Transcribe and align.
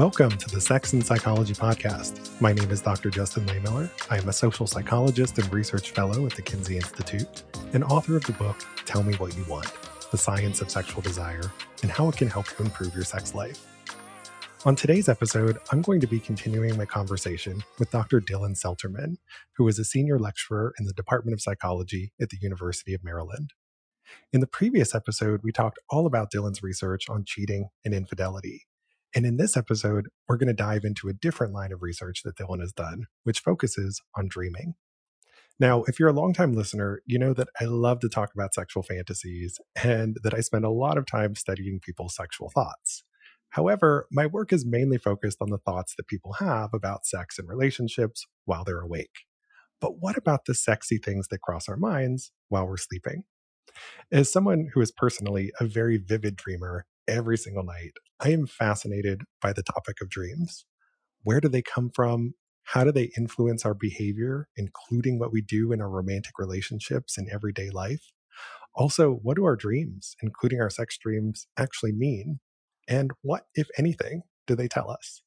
Welcome 0.00 0.30
to 0.30 0.48
the 0.48 0.62
Sex 0.62 0.94
and 0.94 1.04
Psychology 1.04 1.52
Podcast. 1.52 2.40
My 2.40 2.54
name 2.54 2.70
is 2.70 2.80
Dr. 2.80 3.10
Justin 3.10 3.44
Lehmiller. 3.44 3.90
I 4.08 4.16
am 4.16 4.30
a 4.30 4.32
social 4.32 4.66
psychologist 4.66 5.36
and 5.36 5.52
research 5.52 5.90
fellow 5.90 6.24
at 6.24 6.32
the 6.32 6.40
Kinsey 6.40 6.76
Institute 6.76 7.42
and 7.74 7.84
author 7.84 8.16
of 8.16 8.24
the 8.24 8.32
book 8.32 8.56
Tell 8.86 9.02
Me 9.02 9.12
What 9.16 9.36
You 9.36 9.44
Want 9.44 9.70
The 10.10 10.16
Science 10.16 10.62
of 10.62 10.70
Sexual 10.70 11.02
Desire 11.02 11.52
and 11.82 11.90
How 11.90 12.08
It 12.08 12.16
Can 12.16 12.30
Help 12.30 12.46
You 12.48 12.64
Improve 12.64 12.94
Your 12.94 13.04
Sex 13.04 13.34
Life. 13.34 13.66
On 14.64 14.74
today's 14.74 15.10
episode, 15.10 15.58
I'm 15.70 15.82
going 15.82 16.00
to 16.00 16.06
be 16.06 16.18
continuing 16.18 16.78
my 16.78 16.86
conversation 16.86 17.62
with 17.78 17.90
Dr. 17.90 18.22
Dylan 18.22 18.58
Selterman, 18.58 19.16
who 19.58 19.68
is 19.68 19.78
a 19.78 19.84
senior 19.84 20.18
lecturer 20.18 20.72
in 20.78 20.86
the 20.86 20.94
Department 20.94 21.34
of 21.34 21.42
Psychology 21.42 22.14
at 22.18 22.30
the 22.30 22.38
University 22.40 22.94
of 22.94 23.04
Maryland. 23.04 23.52
In 24.32 24.40
the 24.40 24.46
previous 24.46 24.94
episode, 24.94 25.40
we 25.44 25.52
talked 25.52 25.78
all 25.90 26.06
about 26.06 26.32
Dylan's 26.32 26.62
research 26.62 27.10
on 27.10 27.24
cheating 27.26 27.68
and 27.84 27.92
infidelity. 27.92 28.64
And 29.14 29.26
in 29.26 29.36
this 29.36 29.56
episode, 29.56 30.08
we're 30.28 30.36
going 30.36 30.48
to 30.48 30.54
dive 30.54 30.84
into 30.84 31.08
a 31.08 31.12
different 31.12 31.52
line 31.52 31.72
of 31.72 31.82
research 31.82 32.22
that 32.24 32.36
Dylan 32.36 32.60
has 32.60 32.72
done, 32.72 33.06
which 33.24 33.40
focuses 33.40 34.00
on 34.16 34.28
dreaming. 34.28 34.74
Now, 35.58 35.82
if 35.82 35.98
you're 35.98 36.08
a 36.08 36.14
longtime 36.14 36.54
listener, 36.54 37.02
you 37.04 37.18
know 37.18 37.34
that 37.34 37.48
I 37.60 37.64
love 37.64 38.00
to 38.00 38.08
talk 38.08 38.30
about 38.34 38.54
sexual 38.54 38.82
fantasies 38.82 39.58
and 39.82 40.16
that 40.22 40.32
I 40.32 40.40
spend 40.40 40.64
a 40.64 40.70
lot 40.70 40.96
of 40.96 41.06
time 41.06 41.34
studying 41.34 41.80
people's 41.80 42.14
sexual 42.14 42.50
thoughts. 42.50 43.04
However, 43.50 44.06
my 44.10 44.26
work 44.26 44.52
is 44.52 44.64
mainly 44.64 44.96
focused 44.96 45.38
on 45.40 45.50
the 45.50 45.58
thoughts 45.58 45.94
that 45.96 46.06
people 46.06 46.34
have 46.34 46.70
about 46.72 47.04
sex 47.04 47.38
and 47.38 47.48
relationships 47.48 48.26
while 48.44 48.64
they're 48.64 48.80
awake. 48.80 49.24
But 49.80 49.98
what 49.98 50.16
about 50.16 50.44
the 50.44 50.54
sexy 50.54 50.98
things 50.98 51.28
that 51.28 51.40
cross 51.40 51.68
our 51.68 51.76
minds 51.76 52.32
while 52.48 52.66
we're 52.66 52.76
sleeping? 52.76 53.24
As 54.12 54.32
someone 54.32 54.68
who 54.72 54.80
is 54.80 54.92
personally 54.92 55.52
a 55.60 55.66
very 55.66 55.96
vivid 55.96 56.36
dreamer 56.36 56.86
every 57.10 57.36
single 57.36 57.64
night, 57.64 57.92
I 58.20 58.30
am 58.30 58.46
fascinated 58.46 59.22
by 59.42 59.52
the 59.52 59.64
topic 59.64 59.96
of 60.00 60.08
dreams. 60.08 60.64
Where 61.24 61.40
do 61.40 61.48
they 61.48 61.60
come 61.60 61.90
from? 61.92 62.34
How 62.62 62.84
do 62.84 62.92
they 62.92 63.10
influence 63.18 63.66
our 63.66 63.74
behavior, 63.74 64.48
including 64.56 65.18
what 65.18 65.32
we 65.32 65.42
do 65.42 65.72
in 65.72 65.80
our 65.80 65.90
romantic 65.90 66.38
relationships 66.38 67.18
and 67.18 67.28
everyday 67.28 67.68
life? 67.70 68.12
Also, 68.76 69.10
what 69.10 69.36
do 69.36 69.44
our 69.44 69.56
dreams, 69.56 70.14
including 70.22 70.60
our 70.60 70.70
sex 70.70 70.96
dreams, 70.96 71.48
actually 71.58 71.92
mean? 71.92 72.38
And 72.86 73.10
what, 73.22 73.46
if 73.56 73.66
anything, 73.76 74.22
do 74.46 74.54
they 74.54 74.68
tell 74.68 74.88
us? 74.88 75.22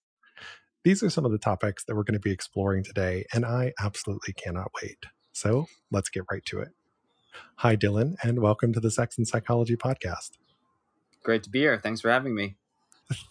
These 0.85 1.03
are 1.03 1.09
some 1.09 1.25
of 1.25 1.31
the 1.31 1.37
topics 1.37 1.83
that 1.83 1.95
we're 1.95 2.03
going 2.03 2.13
to 2.13 2.19
be 2.19 2.31
exploring 2.31 2.83
today, 2.83 3.25
and 3.33 3.45
I 3.45 3.73
absolutely 3.79 4.33
cannot 4.33 4.71
wait. 4.81 4.99
So 5.33 5.65
let's 5.91 6.09
get 6.09 6.23
right 6.31 6.45
to 6.45 6.59
it. 6.59 6.69
Hi, 7.57 7.75
Dylan, 7.75 8.15
and 8.23 8.41
welcome 8.41 8.71
to 8.73 8.79
the 8.79 8.91
Sex 8.91 9.17
and 9.17 9.27
Psychology 9.27 9.75
Podcast. 9.75 10.31
Great 11.23 11.43
to 11.43 11.49
be 11.49 11.59
here. 11.59 11.79
Thanks 11.79 12.01
for 12.01 12.11
having 12.11 12.35
me. 12.35 12.55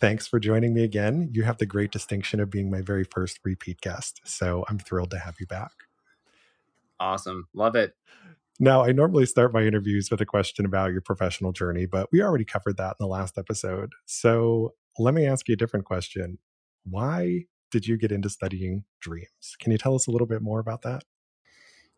Thanks 0.01 0.27
for 0.27 0.39
joining 0.39 0.75
me 0.75 0.85
again. 0.85 1.31
You 1.33 1.43
have 1.45 1.59
the 1.59 1.67
great 1.67 1.91
distinction 1.91 2.41
of 2.41 2.51
being 2.51 2.71
my 2.71 2.81
very 2.81 3.05
first 3.05 3.41
repeat 3.45 3.81
guest. 3.81 4.21
So 4.25 4.65
I'm 4.69 4.79
thrilled 4.79 5.11
to 5.11 5.19
have 5.19 5.37
you 5.41 5.47
back. 5.47 5.73
Awesome. 7.01 7.49
Love 7.55 7.75
it. 7.75 7.95
Now, 8.61 8.85
I 8.85 8.93
normally 8.93 9.27
start 9.27 9.53
my 9.53 9.63
interviews 9.63 10.11
with 10.11 10.21
a 10.21 10.27
question 10.27 10.65
about 10.65 10.93
your 10.93 11.01
professional 11.01 11.53
journey, 11.53 11.87
but 11.87 12.09
we 12.13 12.23
already 12.23 12.45
covered 12.45 12.77
that 12.77 12.97
in 13.01 13.05
the 13.05 13.09
last 13.09 13.39
episode. 13.39 13.93
So 14.07 14.75
let 14.99 15.15
me 15.15 15.27
ask 15.27 15.49
you 15.49 15.55
a 15.55 15.57
different 15.57 15.85
question. 15.85 16.39
Why 16.85 17.47
did 17.71 17.87
you 17.87 17.97
get 17.97 18.13
into 18.13 18.29
studying 18.29 18.85
dreams? 19.01 19.57
Can 19.59 19.73
you 19.73 19.79
tell 19.79 19.95
us 19.95 20.07
a 20.07 20.11
little 20.11 20.27
bit 20.27 20.43
more 20.43 20.61
about 20.61 20.83
that? 20.83 21.03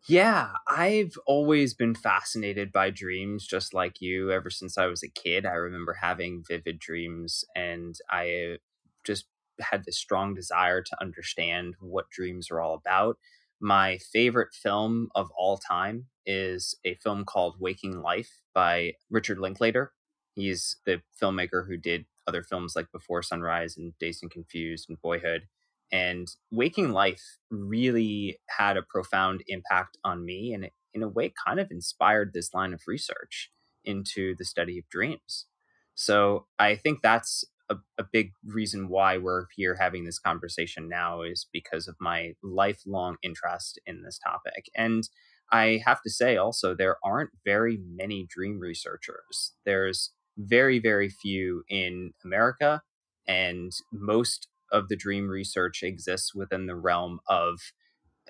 Yeah, 0.07 0.51
I've 0.67 1.17
always 1.25 1.73
been 1.73 1.95
fascinated 1.95 2.71
by 2.71 2.91
dreams, 2.91 3.47
just 3.47 3.73
like 3.73 4.01
you. 4.01 4.31
Ever 4.31 4.49
since 4.51 4.77
I 4.77 4.85
was 4.85 5.01
a 5.01 5.07
kid, 5.09 5.45
I 5.45 5.53
remember 5.53 5.93
having 5.93 6.43
vivid 6.47 6.77
dreams, 6.79 7.43
and 7.55 7.95
I 8.09 8.57
just 9.03 9.25
had 9.59 9.83
this 9.85 9.97
strong 9.97 10.35
desire 10.35 10.81
to 10.81 11.01
understand 11.01 11.75
what 11.79 12.09
dreams 12.11 12.51
are 12.51 12.61
all 12.61 12.75
about. 12.75 13.17
My 13.59 13.97
favorite 14.13 14.53
film 14.53 15.09
of 15.15 15.31
all 15.35 15.57
time 15.57 16.05
is 16.25 16.75
a 16.85 16.95
film 16.95 17.25
called 17.25 17.55
Waking 17.59 18.01
Life 18.01 18.41
by 18.53 18.93
Richard 19.09 19.39
Linklater. 19.39 19.93
He's 20.35 20.75
the 20.85 21.01
filmmaker 21.19 21.67
who 21.67 21.77
did 21.77 22.05
other 22.27 22.43
films 22.43 22.75
like 22.75 22.91
Before 22.91 23.23
Sunrise 23.23 23.75
and 23.77 23.93
Dazed 23.99 24.21
and 24.23 24.31
Confused 24.31 24.87
and 24.89 25.01
Boyhood. 25.01 25.47
And 25.91 26.27
Waking 26.51 26.91
Life 26.91 27.21
really 27.49 28.39
had 28.57 28.77
a 28.77 28.83
profound 28.83 29.43
impact 29.47 29.97
on 30.03 30.25
me 30.25 30.53
and 30.53 30.65
it, 30.65 30.73
in 30.93 31.03
a 31.03 31.09
way 31.09 31.33
kind 31.45 31.59
of 31.59 31.71
inspired 31.71 32.31
this 32.33 32.53
line 32.53 32.73
of 32.73 32.81
research 32.87 33.51
into 33.83 34.35
the 34.37 34.45
study 34.45 34.79
of 34.79 34.89
dreams. 34.89 35.45
So 35.93 36.47
I 36.57 36.75
think 36.75 37.01
that's 37.01 37.43
a, 37.69 37.75
a, 37.97 38.03
big 38.11 38.31
reason 38.45 38.89
why 38.89 39.17
we're 39.17 39.45
here 39.55 39.77
having 39.79 40.05
this 40.05 40.19
conversation 40.19 40.87
now 40.87 41.21
is 41.21 41.47
because 41.51 41.87
of 41.87 41.95
my 41.99 42.33
lifelong 42.43 43.17
interest 43.23 43.79
in 43.85 44.03
this 44.03 44.19
topic. 44.19 44.65
And 44.75 45.07
I 45.51 45.81
have 45.85 46.01
to 46.03 46.09
say 46.09 46.37
also, 46.37 46.75
there 46.75 46.97
aren't 47.03 47.31
very 47.45 47.79
many 47.95 48.27
dream 48.29 48.59
researchers. 48.59 49.53
There's 49.65 50.11
very, 50.37 50.79
very 50.79 51.09
few 51.09 51.63
in 51.69 52.11
America, 52.23 52.81
and 53.27 53.71
most 53.91 54.47
of 54.71 54.89
the 54.89 54.95
dream 54.95 55.29
research 55.29 55.83
exists 55.83 56.33
within 56.33 56.65
the 56.65 56.75
realm 56.75 57.19
of 57.27 57.59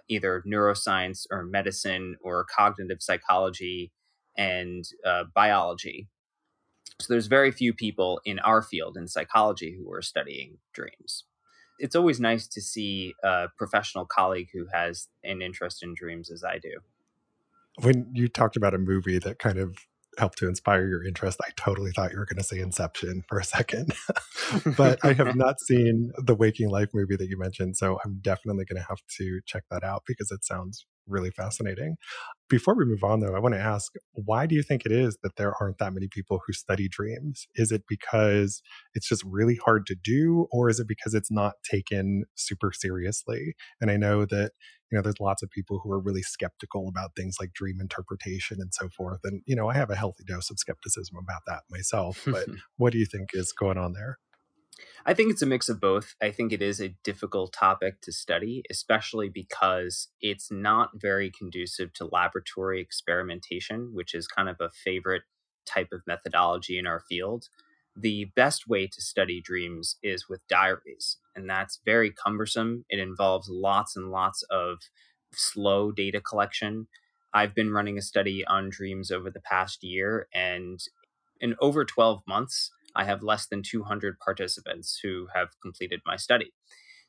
either 0.07 0.43
neuroscience 0.47 1.25
or 1.31 1.43
medicine 1.43 2.15
or 2.21 2.45
cognitive 2.45 3.01
psychology 3.01 3.91
and 4.37 4.85
uh, 5.05 5.23
biology. 5.33 6.07
So 6.99 7.13
there's 7.13 7.27
very 7.27 7.51
few 7.51 7.73
people 7.73 8.21
in 8.25 8.39
our 8.39 8.61
field 8.61 8.97
in 8.97 9.07
psychology 9.07 9.75
who 9.77 9.91
are 9.91 10.01
studying 10.01 10.57
dreams. 10.73 11.25
It's 11.79 11.95
always 11.95 12.21
nice 12.21 12.47
to 12.47 12.61
see 12.61 13.13
a 13.23 13.47
professional 13.57 14.05
colleague 14.05 14.47
who 14.53 14.67
has 14.71 15.09
an 15.23 15.41
interest 15.41 15.83
in 15.83 15.93
dreams 15.93 16.31
as 16.31 16.43
I 16.43 16.57
do. 16.57 16.79
When 17.81 18.09
you 18.13 18.29
talked 18.29 18.55
about 18.55 18.73
a 18.73 18.77
movie 18.77 19.19
that 19.19 19.39
kind 19.39 19.57
of 19.57 19.77
helped 20.17 20.37
to 20.39 20.47
inspire 20.47 20.87
your 20.87 21.05
interest. 21.05 21.39
I 21.45 21.49
totally 21.55 21.91
thought 21.91 22.11
you 22.11 22.19
were 22.19 22.25
going 22.25 22.37
to 22.37 22.43
say 22.43 22.59
Inception 22.59 23.23
for 23.27 23.39
a 23.39 23.43
second, 23.43 23.93
but 24.77 24.99
I 25.03 25.13
have 25.13 25.35
not 25.35 25.59
seen 25.59 26.11
the 26.17 26.35
Waking 26.35 26.69
Life 26.69 26.89
movie 26.93 27.15
that 27.15 27.27
you 27.27 27.37
mentioned. 27.37 27.77
So 27.77 27.99
I'm 28.03 28.19
definitely 28.21 28.65
going 28.65 28.81
to 28.81 28.87
have 28.87 28.99
to 29.17 29.41
check 29.45 29.63
that 29.71 29.83
out 29.83 30.03
because 30.07 30.31
it 30.31 30.43
sounds 30.45 30.85
really 31.07 31.31
fascinating. 31.31 31.95
Before 32.49 32.75
we 32.75 32.85
move 32.85 33.03
on, 33.03 33.19
though, 33.19 33.35
I 33.35 33.39
want 33.39 33.55
to 33.55 33.61
ask 33.61 33.91
why 34.13 34.45
do 34.45 34.55
you 34.55 34.63
think 34.63 34.85
it 34.85 34.91
is 34.91 35.17
that 35.23 35.35
there 35.35 35.53
aren't 35.59 35.77
that 35.79 35.93
many 35.93 36.07
people 36.07 36.41
who 36.45 36.53
study 36.53 36.87
dreams? 36.87 37.47
Is 37.55 37.71
it 37.71 37.83
because 37.87 38.61
it's 38.93 39.07
just 39.07 39.23
really 39.23 39.59
hard 39.63 39.85
to 39.87 39.95
do, 39.95 40.47
or 40.51 40.69
is 40.69 40.79
it 40.79 40.87
because 40.87 41.13
it's 41.13 41.31
not 41.31 41.53
taken 41.69 42.23
super 42.35 42.71
seriously? 42.73 43.55
And 43.81 43.89
I 43.91 43.97
know 43.97 44.25
that 44.25 44.51
you 44.91 44.97
know 44.97 45.01
there's 45.01 45.19
lots 45.19 45.43
of 45.43 45.49
people 45.49 45.79
who 45.79 45.91
are 45.91 45.99
really 45.99 46.21
skeptical 46.21 46.87
about 46.87 47.15
things 47.15 47.37
like 47.39 47.53
dream 47.53 47.79
interpretation 47.79 48.57
and 48.59 48.73
so 48.73 48.89
forth 48.89 49.19
and 49.23 49.41
you 49.45 49.55
know 49.55 49.67
i 49.67 49.73
have 49.73 49.89
a 49.89 49.95
healthy 49.95 50.23
dose 50.25 50.49
of 50.49 50.59
skepticism 50.59 51.17
about 51.17 51.41
that 51.47 51.61
myself 51.69 52.23
but 52.27 52.47
what 52.77 52.91
do 52.91 52.99
you 52.99 53.05
think 53.05 53.29
is 53.33 53.51
going 53.51 53.77
on 53.77 53.93
there 53.93 54.17
I 55.05 55.13
think 55.13 55.31
it's 55.31 55.41
a 55.41 55.45
mix 55.45 55.69
of 55.69 55.79
both. 55.79 56.15
I 56.21 56.31
think 56.31 56.51
it 56.51 56.61
is 56.61 56.81
a 56.81 56.95
difficult 57.03 57.53
topic 57.53 58.01
to 58.01 58.11
study, 58.11 58.63
especially 58.69 59.29
because 59.29 60.09
it's 60.19 60.51
not 60.51 60.89
very 60.95 61.31
conducive 61.31 61.93
to 61.93 62.09
laboratory 62.11 62.81
experimentation, 62.81 63.91
which 63.93 64.13
is 64.13 64.27
kind 64.27 64.49
of 64.49 64.57
a 64.59 64.71
favorite 64.71 65.23
type 65.65 65.89
of 65.91 66.01
methodology 66.07 66.77
in 66.77 66.87
our 66.87 66.99
field. 66.99 67.49
The 67.95 68.25
best 68.35 68.67
way 68.67 68.87
to 68.87 69.01
study 69.01 69.41
dreams 69.41 69.97
is 70.03 70.27
with 70.27 70.45
diaries, 70.47 71.17
and 71.35 71.49
that's 71.49 71.79
very 71.85 72.11
cumbersome. 72.11 72.85
It 72.89 72.99
involves 72.99 73.49
lots 73.49 73.95
and 73.95 74.11
lots 74.11 74.43
of 74.43 74.79
slow 75.33 75.91
data 75.91 76.19
collection. 76.21 76.87
I've 77.33 77.55
been 77.55 77.71
running 77.71 77.97
a 77.97 78.01
study 78.01 78.45
on 78.45 78.69
dreams 78.69 79.11
over 79.11 79.31
the 79.31 79.41
past 79.41 79.83
year, 79.83 80.27
and 80.33 80.79
in 81.39 81.55
over 81.61 81.85
12 81.85 82.21
months, 82.27 82.71
I 82.95 83.05
have 83.05 83.23
less 83.23 83.47
than 83.47 83.63
200 83.63 84.19
participants 84.19 84.99
who 85.03 85.27
have 85.33 85.49
completed 85.61 86.01
my 86.05 86.15
study. 86.17 86.51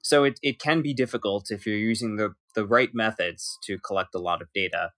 So 0.03 0.25
it, 0.25 0.39
it 0.43 0.61
can 0.61 0.83
be 0.83 0.95
difficult 0.95 1.51
if 1.51 1.67
you're 1.67 1.77
using 1.77 2.17
the, 2.17 2.35
the 2.55 2.67
right 2.67 2.91
methods 2.95 3.59
to 3.65 3.79
collect 3.79 4.15
a 4.15 4.19
lot 4.21 4.43
of 4.43 4.53
data. 4.55 4.93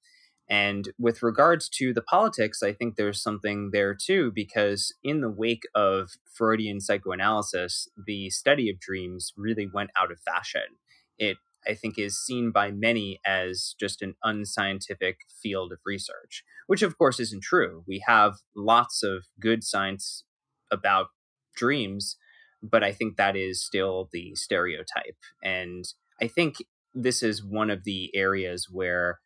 And 0.51 0.91
with 0.99 1.23
regards 1.23 1.69
to 1.71 1.93
the 1.93 2.03
politics, 2.03 2.63
I 2.63 2.73
think 2.73 2.97
there's 2.97 3.23
something 3.23 3.71
there 3.73 3.95
too, 3.95 4.33
because 4.35 4.95
in 5.05 5.21
the 5.21 5.31
wake 5.31 5.65
of 5.75 6.13
Freudian 6.25 6.81
psychoanalysis, 6.81 7.89
the 8.07 8.31
study 8.31 8.71
of 8.71 8.81
dreams 8.81 9.33
really 9.37 9.69
went 9.73 9.91
out 9.97 10.11
of 10.11 10.21
fashion. 10.21 10.77
It, 11.19 11.37
I 11.67 11.75
think, 11.75 11.99
is 11.99 12.19
seen 12.19 12.51
by 12.51 12.71
many 12.71 13.21
as 13.27 13.75
just 13.79 14.01
an 14.01 14.15
unscientific 14.25 15.19
field 15.43 15.73
of 15.73 15.81
research, 15.85 16.45
which 16.67 16.83
of 16.83 16.97
course 16.97 17.21
isn't 17.21 17.43
true. 17.43 17.85
We 17.87 18.03
have 18.07 18.37
lots 18.57 19.03
of 19.03 19.27
good 19.39 19.63
science 19.63 20.25
about 20.71 21.09
dreams, 21.55 22.17
but 22.63 22.83
I 22.83 22.93
think 22.93 23.17
that 23.17 23.37
is 23.37 23.63
still 23.63 24.09
the 24.13 24.35
stereotype. 24.35 25.17
And 25.43 25.85
I 26.23 26.29
think 26.29 26.57
this 26.95 27.23
is 27.23 27.45
one 27.45 27.69
of 27.71 27.85
the 27.85 28.11
areas 28.15 28.69
where 28.71 29.19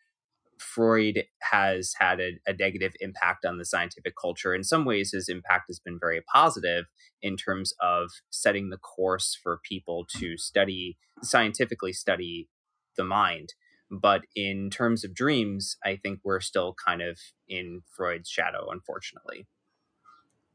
Freud 0.62 1.24
has 1.40 1.94
had 1.98 2.20
a, 2.20 2.32
a, 2.46 2.52
negative 2.52 2.92
impact 3.00 3.44
on 3.44 3.58
the 3.58 3.64
scientific 3.64 4.14
culture. 4.20 4.54
In 4.54 4.64
some 4.64 4.84
ways, 4.84 5.12
his 5.12 5.28
impact 5.28 5.64
has 5.68 5.80
been 5.80 5.98
very 5.98 6.22
positive 6.32 6.86
in 7.20 7.36
terms 7.36 7.74
of 7.80 8.10
setting 8.30 8.70
the 8.70 8.78
course 8.78 9.36
for 9.42 9.60
people 9.68 10.06
to 10.18 10.36
study, 10.36 10.96
scientifically 11.22 11.92
study 11.92 12.48
the 12.96 13.04
mind. 13.04 13.54
But 13.90 14.22
in 14.34 14.70
terms 14.70 15.04
of 15.04 15.14
dreams, 15.14 15.76
I 15.84 15.96
think 15.96 16.20
we're 16.24 16.40
still 16.40 16.74
kind 16.84 17.02
of 17.02 17.18
in 17.48 17.82
Freud's 17.94 18.30
shadow, 18.30 18.68
unfortunately. 18.70 19.46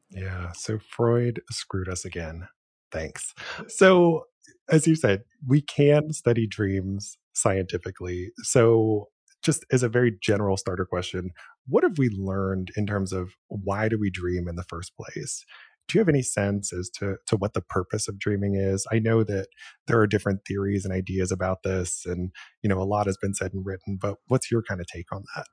Yeah. 0.10 0.54
So 0.54 0.80
Freud 0.80 1.42
screwed 1.52 1.90
us 1.90 2.06
again. 2.06 2.48
Thanks. 2.92 3.34
So, 3.68 4.24
as 4.70 4.88
you 4.88 4.96
said, 4.96 5.24
we 5.46 5.62
can 5.62 6.14
study 6.14 6.48
dreams 6.48 7.18
scientifically. 7.34 8.32
So, 8.44 9.10
just 9.48 9.66
as 9.72 9.82
a 9.82 9.88
very 9.88 10.12
general 10.22 10.58
starter 10.58 10.84
question, 10.84 11.32
what 11.68 11.82
have 11.82 11.98
we 11.98 12.10
learned 12.10 12.70
in 12.76 12.86
terms 12.86 13.14
of 13.14 13.32
why 13.48 13.88
do 13.88 13.98
we 13.98 14.10
dream 14.10 14.46
in 14.46 14.58
the 14.58 14.66
first 14.68 14.92
place? 14.98 15.46
Do 15.88 15.98
you 15.98 16.02
have 16.02 16.10
any 16.10 16.22
sense 16.22 16.74
as 16.74 16.90
to, 16.98 17.16
to 17.28 17.38
what 17.38 17.54
the 17.54 17.62
purpose 17.62 18.10
of 18.10 18.20
dreaming 18.20 18.56
is? 18.56 18.86
I 18.92 19.00
know 19.00 19.24
that 19.24 19.48
there 19.88 20.02
are 20.02 20.06
different 20.06 20.42
theories 20.46 20.84
and 20.84 20.94
ideas 20.94 21.32
about 21.32 21.64
this, 21.64 22.06
and 22.06 22.32
you 22.62 22.70
know 22.70 22.82
a 22.82 22.84
lot 22.84 23.06
has 23.06 23.16
been 23.16 23.34
said 23.34 23.54
and 23.54 23.66
written. 23.66 23.98
But 24.02 24.18
what's 24.28 24.52
your 24.52 24.64
kind 24.64 24.82
of 24.82 24.88
take 24.88 25.14
on 25.14 25.24
that? 25.38 25.46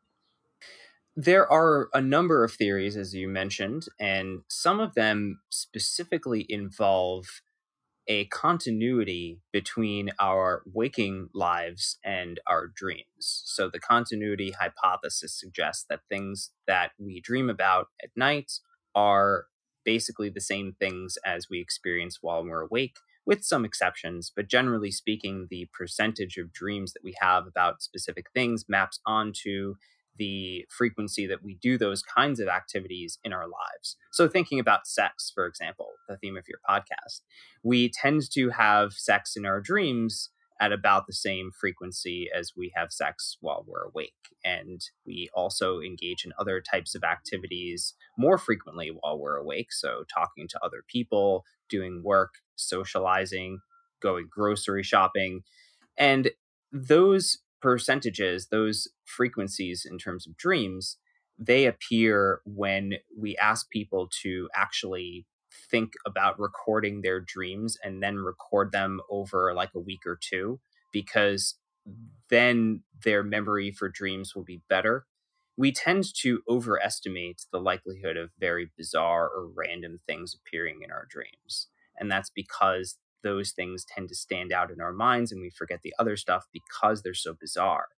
There 1.15 1.49
are 1.49 1.89
a 1.95 2.01
number 2.01 2.43
of 2.43 2.53
theories, 2.53 2.97
as 2.97 3.15
you 3.15 3.29
mentioned, 3.29 3.87
and 4.01 4.41
some 4.49 4.81
of 4.81 4.95
them 4.95 5.39
specifically 5.51 6.45
involve 6.49 7.27
a 8.07 8.27
continuity 8.27 9.41
between 9.53 10.11
our 10.21 10.63
waking 10.67 11.29
lives 11.35 11.99
and 12.05 12.39
our 12.47 12.67
dreams. 12.75 13.43
So, 13.47 13.69
the 13.71 13.81
continuity 13.81 14.53
hypothesis 14.53 15.39
suggests 15.39 15.87
that 15.89 16.01
things 16.09 16.51
that 16.67 16.93
we 16.99 17.21
dream 17.21 17.49
about 17.49 17.89
at 18.03 18.11
night 18.17 18.53
are 18.95 19.47
basically 19.85 20.29
the 20.29 20.41
same 20.41 20.75
things 20.79 21.19
as 21.25 21.49
we 21.51 21.61
experience 21.61 22.19
while 22.21 22.45
we're 22.45 22.63
awake, 22.63 22.97
with 23.27 23.45
some 23.45 23.65
exceptions. 23.65 24.33
But 24.35 24.49
generally 24.49 24.91
speaking, 24.91 25.47
the 25.51 25.69
percentage 25.73 26.37
of 26.37 26.53
dreams 26.53 26.93
that 26.93 27.05
we 27.05 27.15
have 27.21 27.47
about 27.47 27.83
specific 27.83 28.27
things 28.35 28.65
maps 28.69 29.01
onto 29.07 29.77
the 30.17 30.65
frequency 30.71 31.27
that 31.27 31.43
we 31.43 31.57
do 31.61 31.77
those 31.77 32.03
kinds 32.03 32.41
of 32.41 32.49
activities 32.49 33.19
in 33.25 33.33
our 33.33 33.47
lives. 33.47 33.97
So, 34.13 34.29
thinking 34.29 34.59
about 34.61 34.87
sex, 34.87 35.31
for 35.35 35.47
example, 35.47 35.89
the 36.09 36.17
theme 36.17 36.37
of 36.37 36.45
your 36.49 36.61
podcast, 36.69 37.21
we 37.63 37.91
tend 37.91 38.23
to 38.33 38.51
have 38.51 38.93
sex 38.93 39.37
in 39.37 39.47
our 39.47 39.61
dreams 39.61 40.31
at 40.61 40.73
about 40.73 41.07
the 41.07 41.13
same 41.13 41.51
frequency 41.59 42.29
as 42.35 42.53
we 42.57 42.73
have 42.77 42.93
sex 42.93 43.37
while 43.41 43.65
we're 43.67 43.89
awake. 43.89 44.13
And 44.45 44.81
we 45.05 45.29
also 45.35 45.81
engage 45.81 46.25
in 46.25 46.33
other 46.39 46.61
types 46.61 46.95
of 46.95 47.03
activities 47.03 47.95
more 48.17 48.39
frequently 48.39 48.89
while 48.89 49.19
we're 49.19 49.37
awake. 49.37 49.73
So, 49.73 50.05
talking 50.13 50.47
to 50.49 50.61
other 50.65 50.85
people, 50.89 51.45
doing 51.69 52.03
work, 52.05 52.35
socializing, 52.57 53.59
going 54.01 54.29
grocery 54.31 54.83
shopping. 54.83 55.43
And 55.97 56.31
those 56.73 57.39
percentages, 57.65 58.49
those 58.49 58.89
frequencies 59.07 59.87
in 59.91 59.97
terms 59.97 60.27
of 60.27 60.37
dreams, 60.37 60.99
they 61.39 61.65
appear 61.65 62.43
when 62.45 62.97
we 63.19 63.39
ask 63.39 63.71
people 63.71 64.07
to 64.23 64.51
actually 64.55 65.27
think 65.71 65.95
about 66.05 66.39
recording 66.39 67.01
their 67.01 67.21
dreams 67.21 67.79
and 67.83 68.03
then 68.03 68.19
record 68.19 68.71
them 68.71 69.01
over 69.09 69.55
like 69.55 69.71
a 69.75 69.81
week 69.81 70.03
or 70.05 70.19
two 70.21 70.61
because 70.93 71.55
then 72.29 72.83
their 73.03 73.23
memory 73.23 73.71
for 73.71 73.89
dreams 73.89 74.35
will 74.35 74.45
be 74.45 74.61
better. 74.69 75.07
We 75.57 75.73
tend 75.73 76.05
to 76.21 76.43
overestimate 76.47 77.47
the 77.51 77.61
likelihood 77.61 78.19
of 78.19 78.31
very 78.39 78.71
bizarre 78.77 79.27
or 79.27 79.49
random 79.49 80.01
things 80.07 80.35
appearing 80.35 80.83
in 80.85 80.91
our 80.91 81.07
dreams. 81.09 81.69
And 81.99 82.11
that's 82.11 82.31
because 82.31 82.99
those 83.25 83.51
things 83.51 83.85
tend 83.85 84.09
to 84.11 84.15
stand 84.15 84.53
out 84.53 84.71
in 84.71 84.81
our 84.81 84.93
minds 84.93 85.33
and 85.33 85.43
we 85.43 85.51
forget 85.51 85.81
the 85.83 85.95
other 85.99 86.17
stuff 86.17 86.47
because 86.53 87.03
they're 87.03 87.15
so 87.15 87.35
bizarre. 87.35 87.89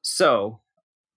So, 0.00 0.60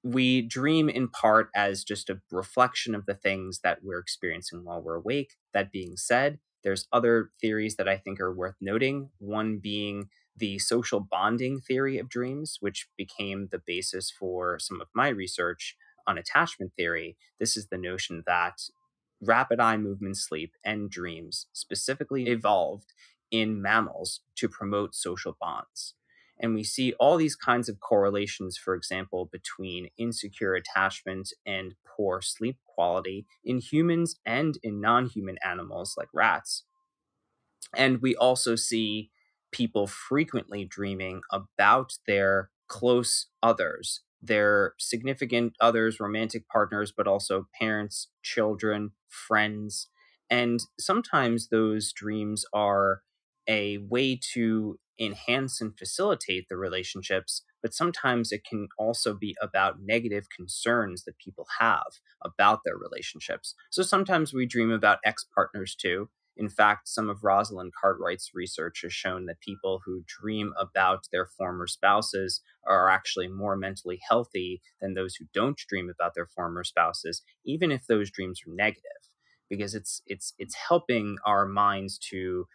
we 0.03 0.41
dream 0.41 0.89
in 0.89 1.09
part 1.09 1.49
as 1.55 1.83
just 1.83 2.09
a 2.09 2.21
reflection 2.31 2.95
of 2.95 3.05
the 3.05 3.15
things 3.15 3.59
that 3.63 3.79
we're 3.83 3.99
experiencing 3.99 4.63
while 4.63 4.81
we're 4.81 4.95
awake. 4.95 5.33
That 5.53 5.71
being 5.71 5.97
said, 5.97 6.39
there's 6.63 6.87
other 6.91 7.31
theories 7.41 7.75
that 7.75 7.87
I 7.89 7.97
think 7.97 8.19
are 8.19 8.33
worth 8.33 8.55
noting. 8.61 9.09
One 9.19 9.59
being 9.59 10.09
the 10.35 10.59
social 10.59 10.99
bonding 10.99 11.59
theory 11.59 11.97
of 11.97 12.09
dreams, 12.09 12.57
which 12.59 12.87
became 12.97 13.49
the 13.51 13.61
basis 13.65 14.11
for 14.11 14.59
some 14.59 14.81
of 14.81 14.87
my 14.93 15.09
research 15.09 15.75
on 16.05 16.17
attachment 16.17 16.73
theory. 16.77 17.17
This 17.39 17.57
is 17.57 17.67
the 17.67 17.77
notion 17.77 18.23
that 18.27 18.61
rapid 19.21 19.59
eye 19.59 19.77
movement 19.77 20.17
sleep 20.17 20.53
and 20.63 20.89
dreams 20.89 21.47
specifically 21.53 22.27
evolved 22.27 22.93
in 23.31 23.61
mammals 23.61 24.21
to 24.35 24.49
promote 24.49 24.95
social 24.95 25.37
bonds. 25.39 25.95
And 26.39 26.53
we 26.53 26.63
see 26.63 26.93
all 26.99 27.17
these 27.17 27.35
kinds 27.35 27.67
of 27.67 27.79
correlations, 27.79 28.57
for 28.57 28.75
example, 28.75 29.25
between 29.31 29.89
insecure 29.97 30.53
attachment 30.53 31.29
and 31.45 31.73
poor 31.85 32.21
sleep 32.21 32.57
quality 32.65 33.25
in 33.43 33.57
humans 33.59 34.19
and 34.25 34.57
in 34.61 34.79
non 34.79 35.07
human 35.07 35.37
animals 35.43 35.95
like 35.97 36.09
rats. 36.13 36.63
And 37.75 38.01
we 38.01 38.15
also 38.15 38.55
see 38.55 39.11
people 39.51 39.87
frequently 39.87 40.65
dreaming 40.65 41.21
about 41.31 41.93
their 42.05 42.49
close 42.67 43.27
others, 43.41 44.01
their 44.21 44.73
significant 44.77 45.53
others, 45.59 45.99
romantic 45.99 46.47
partners, 46.47 46.93
but 46.95 47.07
also 47.07 47.47
parents, 47.59 48.09
children, 48.21 48.91
friends. 49.07 49.87
And 50.29 50.59
sometimes 50.79 51.47
those 51.49 51.93
dreams 51.93 52.45
are 52.53 53.01
a 53.47 53.77
way 53.79 54.19
to 54.33 54.79
enhance 54.99 55.61
and 55.61 55.77
facilitate 55.77 56.47
the 56.49 56.57
relationships, 56.57 57.43
but 57.61 57.73
sometimes 57.73 58.31
it 58.31 58.43
can 58.43 58.67
also 58.77 59.13
be 59.13 59.35
about 59.41 59.79
negative 59.81 60.25
concerns 60.35 61.03
that 61.03 61.17
people 61.19 61.45
have 61.59 61.85
about 62.23 62.61
their 62.65 62.77
relationships. 62.77 63.53
So 63.69 63.83
sometimes 63.83 64.33
we 64.33 64.45
dream 64.45 64.71
about 64.71 64.99
ex 65.05 65.25
partners 65.35 65.75
too. 65.75 66.09
In 66.35 66.49
fact, 66.49 66.87
some 66.87 67.09
of 67.09 67.23
Rosalind 67.23 67.73
Cartwright's 67.79 68.31
research 68.33 68.81
has 68.83 68.93
shown 68.93 69.25
that 69.25 69.39
people 69.39 69.81
who 69.85 70.03
dream 70.05 70.53
about 70.59 71.05
their 71.11 71.25
former 71.25 71.65
spouses 71.65 72.41
are 72.67 72.89
actually 72.89 73.27
more 73.27 73.55
mentally 73.55 73.99
healthy 74.07 74.61
than 74.79 74.93
those 74.93 75.15
who 75.15 75.25
don't 75.33 75.57
dream 75.57 75.89
about 75.89 76.13
their 76.13 76.27
former 76.27 76.63
spouses, 76.63 77.23
even 77.43 77.71
if 77.71 77.87
those 77.87 78.11
dreams 78.11 78.41
are 78.47 78.53
negative 78.53 78.83
because 79.49 79.73
it's 79.73 80.01
it's 80.07 80.33
it's 80.37 80.55
helping 80.55 81.17
our 81.25 81.45
minds 81.45 81.97
to 81.97 82.45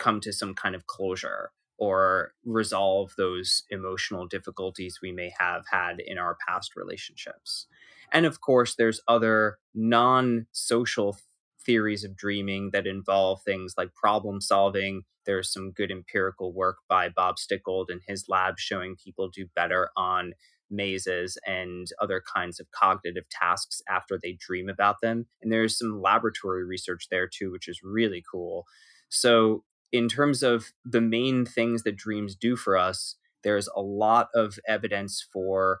come 0.00 0.20
to 0.20 0.32
some 0.32 0.54
kind 0.54 0.74
of 0.74 0.88
closure 0.88 1.52
or 1.78 2.32
resolve 2.44 3.14
those 3.16 3.62
emotional 3.70 4.26
difficulties 4.26 4.98
we 5.00 5.12
may 5.12 5.32
have 5.38 5.64
had 5.70 6.00
in 6.00 6.18
our 6.18 6.36
past 6.46 6.76
relationships. 6.76 7.66
And 8.12 8.26
of 8.26 8.40
course, 8.40 8.74
there's 8.76 9.00
other 9.06 9.58
non 9.74 10.46
social 10.52 11.16
theories 11.64 12.04
of 12.04 12.16
dreaming 12.16 12.70
that 12.72 12.86
involve 12.86 13.42
things 13.42 13.74
like 13.78 13.94
problem 13.94 14.40
solving. 14.40 15.02
There's 15.26 15.52
some 15.52 15.70
good 15.70 15.90
empirical 15.90 16.52
work 16.52 16.78
by 16.88 17.08
Bob 17.08 17.36
Stickgold 17.36 17.90
in 17.90 18.00
his 18.06 18.24
lab 18.28 18.58
showing 18.58 18.96
people 18.96 19.28
do 19.28 19.46
better 19.54 19.90
on 19.96 20.32
mazes 20.70 21.36
and 21.46 21.88
other 22.00 22.22
kinds 22.34 22.60
of 22.60 22.70
cognitive 22.70 23.28
tasks 23.30 23.82
after 23.88 24.18
they 24.20 24.36
dream 24.38 24.68
about 24.68 24.96
them. 25.02 25.26
And 25.42 25.52
there's 25.52 25.78
some 25.78 26.00
laboratory 26.00 26.64
research 26.64 27.08
there 27.10 27.28
too, 27.28 27.50
which 27.50 27.68
is 27.68 27.80
really 27.82 28.22
cool. 28.30 28.66
So 29.08 29.64
in 29.92 30.08
terms 30.08 30.42
of 30.42 30.72
the 30.84 31.00
main 31.00 31.44
things 31.44 31.82
that 31.82 31.96
dreams 31.96 32.34
do 32.34 32.56
for 32.56 32.76
us, 32.76 33.16
there's 33.42 33.68
a 33.74 33.80
lot 33.80 34.28
of 34.34 34.58
evidence 34.68 35.26
for 35.32 35.80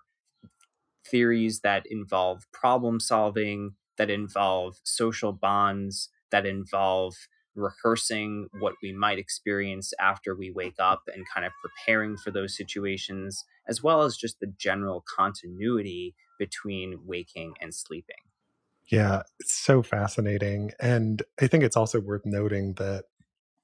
theories 1.06 1.60
that 1.60 1.84
involve 1.88 2.46
problem 2.52 3.00
solving, 3.00 3.74
that 3.98 4.10
involve 4.10 4.76
social 4.84 5.32
bonds, 5.32 6.08
that 6.30 6.46
involve 6.46 7.14
rehearsing 7.54 8.48
what 8.60 8.74
we 8.82 8.92
might 8.92 9.18
experience 9.18 9.92
after 10.00 10.36
we 10.36 10.50
wake 10.50 10.76
up 10.78 11.02
and 11.12 11.26
kind 11.32 11.44
of 11.44 11.52
preparing 11.60 12.16
for 12.16 12.30
those 12.30 12.56
situations, 12.56 13.44
as 13.68 13.82
well 13.82 14.02
as 14.02 14.16
just 14.16 14.40
the 14.40 14.52
general 14.58 15.04
continuity 15.16 16.14
between 16.38 17.00
waking 17.04 17.54
and 17.60 17.74
sleeping. 17.74 18.16
Yeah, 18.86 19.22
it's 19.38 19.54
so 19.54 19.82
fascinating. 19.82 20.72
And 20.80 21.22
I 21.40 21.46
think 21.46 21.64
it's 21.64 21.76
also 21.76 22.00
worth 22.00 22.24
noting 22.24 22.74
that 22.74 23.04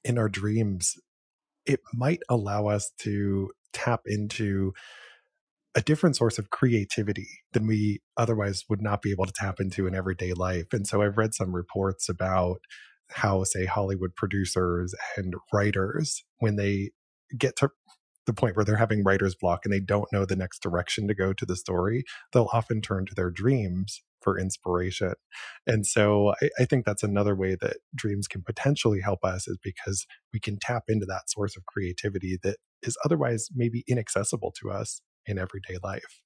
in 0.06 0.18
our 0.18 0.28
dreams, 0.28 0.94
it 1.66 1.80
might 1.92 2.20
allow 2.28 2.68
us 2.68 2.92
to 3.00 3.50
tap 3.72 4.02
into 4.06 4.72
a 5.74 5.82
different 5.82 6.16
source 6.16 6.38
of 6.38 6.48
creativity 6.48 7.28
than 7.52 7.66
we 7.66 8.00
otherwise 8.16 8.64
would 8.70 8.80
not 8.80 9.02
be 9.02 9.10
able 9.10 9.26
to 9.26 9.32
tap 9.32 9.60
into 9.60 9.86
in 9.86 9.94
everyday 9.94 10.32
life. 10.32 10.66
And 10.72 10.86
so 10.86 11.02
I've 11.02 11.18
read 11.18 11.34
some 11.34 11.54
reports 11.54 12.08
about 12.08 12.58
how, 13.10 13.44
say, 13.44 13.66
Hollywood 13.66 14.14
producers 14.16 14.94
and 15.16 15.34
writers, 15.52 16.24
when 16.38 16.56
they 16.56 16.92
get 17.36 17.56
to 17.56 17.70
the 18.26 18.32
point 18.32 18.56
where 18.56 18.64
they're 18.64 18.76
having 18.76 19.04
writer's 19.04 19.34
block 19.34 19.60
and 19.64 19.72
they 19.72 19.80
don't 19.80 20.10
know 20.12 20.24
the 20.24 20.34
next 20.34 20.62
direction 20.62 21.06
to 21.08 21.14
go 21.14 21.32
to 21.32 21.44
the 21.44 21.56
story, 21.56 22.04
they'll 22.32 22.48
often 22.52 22.80
turn 22.80 23.06
to 23.06 23.14
their 23.14 23.30
dreams 23.30 24.02
for 24.26 24.40
inspiration. 24.40 25.12
And 25.68 25.86
so 25.86 26.34
I, 26.42 26.48
I, 26.58 26.64
think 26.64 26.84
that's 26.84 27.04
another 27.04 27.36
way 27.36 27.56
that 27.60 27.76
dreams 27.94 28.26
can 28.26 28.42
potentially 28.42 29.00
help 29.00 29.20
us 29.22 29.46
is 29.46 29.56
because 29.62 30.04
we 30.32 30.40
can 30.40 30.58
tap 30.60 30.82
into 30.88 31.06
that 31.06 31.30
source 31.30 31.56
of 31.56 31.64
creativity 31.66 32.36
that 32.42 32.56
is 32.82 32.98
otherwise 33.04 33.46
maybe 33.54 33.84
inaccessible 33.86 34.52
to 34.60 34.72
us 34.72 35.00
in 35.26 35.38
everyday 35.38 35.78
life. 35.80 36.20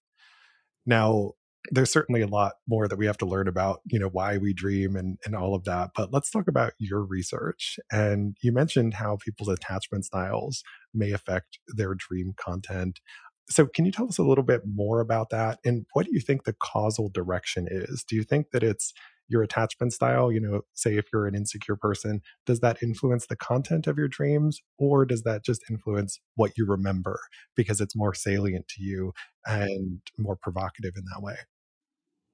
Now, 0.87 1.33
there's 1.71 1.93
certainly 1.93 2.23
a 2.23 2.27
lot 2.27 2.55
more 2.67 2.89
that 2.89 2.97
we 2.97 3.05
have 3.05 3.19
to 3.19 3.27
learn 3.27 3.47
about, 3.47 3.81
you 3.85 3.99
know, 3.99 4.09
why 4.09 4.39
we 4.39 4.55
dream 4.55 4.97
and, 4.97 5.19
and 5.27 5.37
all 5.37 5.55
of 5.55 5.65
that. 5.65 5.91
But 5.95 6.11
let's 6.11 6.31
talk 6.31 6.49
about 6.49 6.73
your 6.79 7.05
research. 7.05 7.79
And 7.93 8.35
you 8.43 8.51
mentioned 8.51 8.95
how 8.95 9.19
people's 9.23 9.51
attachment 9.51 10.07
styles 10.07 10.63
may 10.95 11.13
affect 11.13 11.59
their 11.77 11.95
dream 11.95 12.33
content. 12.43 13.01
So, 13.51 13.67
can 13.67 13.85
you 13.85 13.93
tell 13.93 14.09
us 14.09 14.19
a 14.19 14.23
little 14.23 14.45
bit 14.45 14.63
more 14.65 15.01
about 15.01 15.31
that? 15.31 15.59
And 15.65 15.87
what 15.93 16.07
do 16.07 16.13
you 16.13 16.21
think 16.21 16.45
the 16.45 16.55
causal 16.63 17.09
direction 17.09 17.67
is? 17.71 18.05
Do 18.05 18.15
you 18.17 18.23
think 18.23 18.51
that 18.53 18.63
it's 18.63 18.93
your 19.29 19.43
attachment 19.43 19.93
style? 19.93 20.31
You 20.31 20.41
know, 20.41 20.63
say 20.75 20.97
if 20.97 21.07
you're 21.13 21.27
an 21.27 21.35
insecure 21.35 21.77
person, 21.77 22.21
does 22.47 22.61
that 22.61 22.83
influence 22.83 23.27
the 23.27 23.37
content 23.37 23.87
of 23.87 23.99
your 23.99 24.09
dreams, 24.09 24.61
or 24.79 25.05
does 25.05 25.23
that 25.23 25.45
just 25.45 25.63
influence 25.69 26.21
what 26.37 26.53
you 26.57 26.65
remember 26.67 27.19
because 27.57 27.81
it's 27.81 27.97
more 27.97 28.15
salient 28.15 28.69
to 28.69 28.83
you 28.83 29.13
and 29.47 30.01
more 30.17 30.37
provocative 30.37 30.93
in 30.97 31.05
that 31.13 31.23
way? 31.23 31.37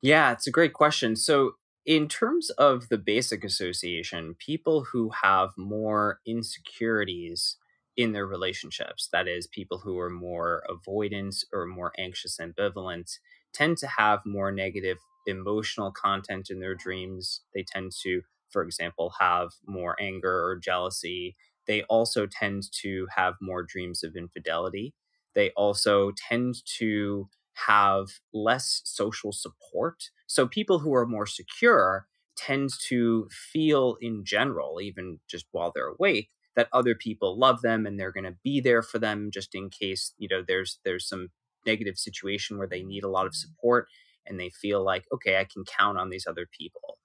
Yeah, 0.03 0.33
it's 0.33 0.47
a 0.47 0.51
great 0.51 0.73
question. 0.73 1.17
So, 1.17 1.53
in 1.85 2.09
terms 2.09 2.51
of 2.51 2.89
the 2.89 2.99
basic 2.99 3.45
association, 3.45 4.35
people 4.35 4.85
who 4.85 5.11
have 5.23 5.51
more 5.57 6.21
insecurities 6.27 7.57
in 7.97 8.12
their 8.12 8.26
relationships, 8.26 9.09
that 9.12 9.26
is, 9.29 9.47
people 9.47 9.79
who 9.79 9.99
are 9.99 10.11
more 10.11 10.62
avoidant 10.69 11.45
or 11.53 11.67
more 11.67 11.93
anxious 11.99 12.38
ambivalent, 12.38 13.19
tend 13.53 13.79
to 13.79 13.87
have 13.87 14.21
more 14.26 14.53
negative 14.53 14.99
emotional 15.26 15.91
content 15.93 16.50
in 16.50 16.61
their 16.61 16.75
dreams. 16.75 17.43
They 17.55 17.65
tend 17.65 17.93
to, 18.03 18.23
for 18.50 18.62
example, 18.62 19.12
have 19.19 19.50
more 19.67 19.97
anger 20.00 20.45
or 20.47 20.57
jealousy. 20.57 21.37
They 21.67 21.83
also 21.85 22.26
tend 22.26 22.65
to 22.83 23.07
have 23.17 23.35
more 23.41 23.62
dreams 23.62 24.05
of 24.05 24.15
infidelity. 24.17 24.95
They 25.35 25.50
also 25.50 26.12
tend 26.29 26.57
to 26.79 27.29
have 27.55 28.09
less 28.33 28.83
social 28.85 29.33
support. 29.33 30.11
So 30.26 30.47
people 30.47 30.79
who 30.79 30.95
are 30.95 31.07
more 31.07 31.26
secure 31.26 32.07
tend 32.37 32.71
to 32.88 33.29
feel 33.31 33.97
in 34.00 34.25
general, 34.25 34.81
even 34.81 35.21
just 35.29 35.47
while 35.53 35.73
they're 35.75 35.88
awake, 35.88 36.31
that 36.57 36.69
other 36.73 36.95
people 36.95 37.39
love 37.39 37.63
them 37.63 37.87
and 37.87 38.01
they're 38.01 38.13
going 38.13 38.25
to 38.25 38.37
be 38.43 38.61
there 38.61 38.83
for 38.83 38.99
them 38.99 39.31
just 39.33 39.55
in 39.55 39.71
case 39.71 40.13
you 40.19 40.29
know 40.29 40.43
there's 40.47 40.79
there's 40.85 41.09
some 41.09 41.29
negative 41.67 41.99
situation 41.99 42.59
where 42.59 42.67
they 42.69 42.83
need 42.83 43.05
a 43.05 43.11
lot 43.11 43.27
of 43.27 43.35
support 43.35 43.87
and 44.27 44.41
they 44.41 44.51
feel 44.51 44.85
like 44.85 45.05
okay 45.13 45.39
i 45.39 45.45
can 45.45 45.65
count 45.65 45.99
on 45.99 46.11
these 46.11 46.27
other 46.27 46.47
people. 46.59 46.99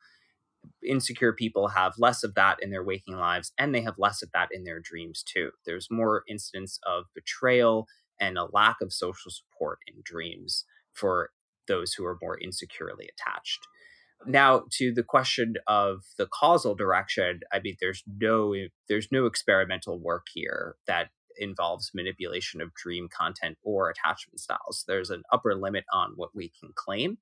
Insecure 0.84 1.34
people 1.34 1.70
have 1.70 1.94
less 1.98 2.24
of 2.24 2.36
that 2.36 2.58
in 2.62 2.72
their 2.72 2.84
waking 2.84 3.18
lives 3.18 3.52
and 3.58 3.74
they 3.74 3.82
have 3.82 3.96
less 3.98 4.22
of 4.24 4.30
that 4.34 4.50
in 4.52 4.64
their 4.64 4.80
dreams 4.80 5.24
too. 5.24 5.52
There's 5.66 5.88
more 5.92 6.24
incidents 6.28 6.80
of 6.88 7.06
betrayal 7.16 7.88
and 8.20 8.38
a 8.38 8.46
lack 8.46 8.78
of 8.82 8.94
social 8.94 9.32
support 9.32 9.80
in 9.88 10.02
dreams 10.04 10.66
for 10.94 11.32
those 11.68 11.94
who 11.94 12.06
are 12.06 12.18
more 12.22 12.38
insecurely 12.40 13.10
attached 13.10 13.68
now 14.26 14.64
to 14.72 14.94
the 14.94 15.04
question 15.04 15.56
of 15.68 16.02
the 16.18 16.28
causal 16.28 16.76
direction 16.76 17.40
i 17.52 17.60
mean 17.60 17.76
there's 17.80 18.04
no 18.20 18.54
there's 18.88 19.08
no 19.12 19.26
experimental 19.26 20.00
work 20.00 20.26
here 20.34 20.76
that 20.88 21.10
involves 21.38 21.92
manipulation 21.94 22.62
of 22.62 22.74
dream 22.74 23.10
content 23.10 23.58
or 23.64 23.90
attachment 23.90 24.40
styles. 24.40 24.84
There's 24.88 25.10
an 25.10 25.24
upper 25.32 25.56
limit 25.56 25.86
on 25.92 26.14
what 26.16 26.36
we 26.36 26.52
can 26.60 26.70
claim. 26.76 27.18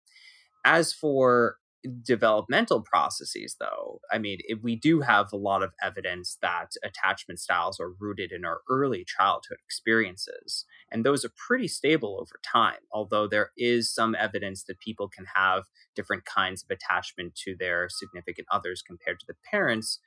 As 0.65 0.93
for 0.93 1.55
developmental 2.03 2.81
processes 2.81 3.55
though. 3.59 4.01
I 4.11 4.17
mean 4.17 4.39
we 4.61 4.75
do 4.75 5.01
have 5.01 5.31
a 5.31 5.37
lot 5.37 5.63
of 5.63 5.71
evidence 5.81 6.37
that 6.41 6.71
attachment 6.83 7.39
styles 7.39 7.79
are 7.79 7.93
rooted 7.99 8.31
in 8.31 8.43
our 8.43 8.61
early 8.69 9.05
childhood 9.05 9.59
experiences 9.63 10.65
and 10.91 11.05
those 11.05 11.23
are 11.23 11.31
pretty 11.47 11.67
stable 11.69 12.17
over 12.19 12.39
time 12.43 12.79
although 12.91 13.27
there 13.27 13.51
is 13.57 13.93
some 13.93 14.13
evidence 14.15 14.63
that 14.65 14.79
people 14.79 15.07
can 15.07 15.25
have 15.35 15.63
different 15.95 16.25
kinds 16.25 16.63
of 16.63 16.69
attachment 16.69 17.33
to 17.35 17.55
their 17.57 17.87
significant 17.89 18.47
others 18.51 18.81
compared 18.81 19.19
to 19.19 19.25
the 19.25 19.35
parents 19.49 19.99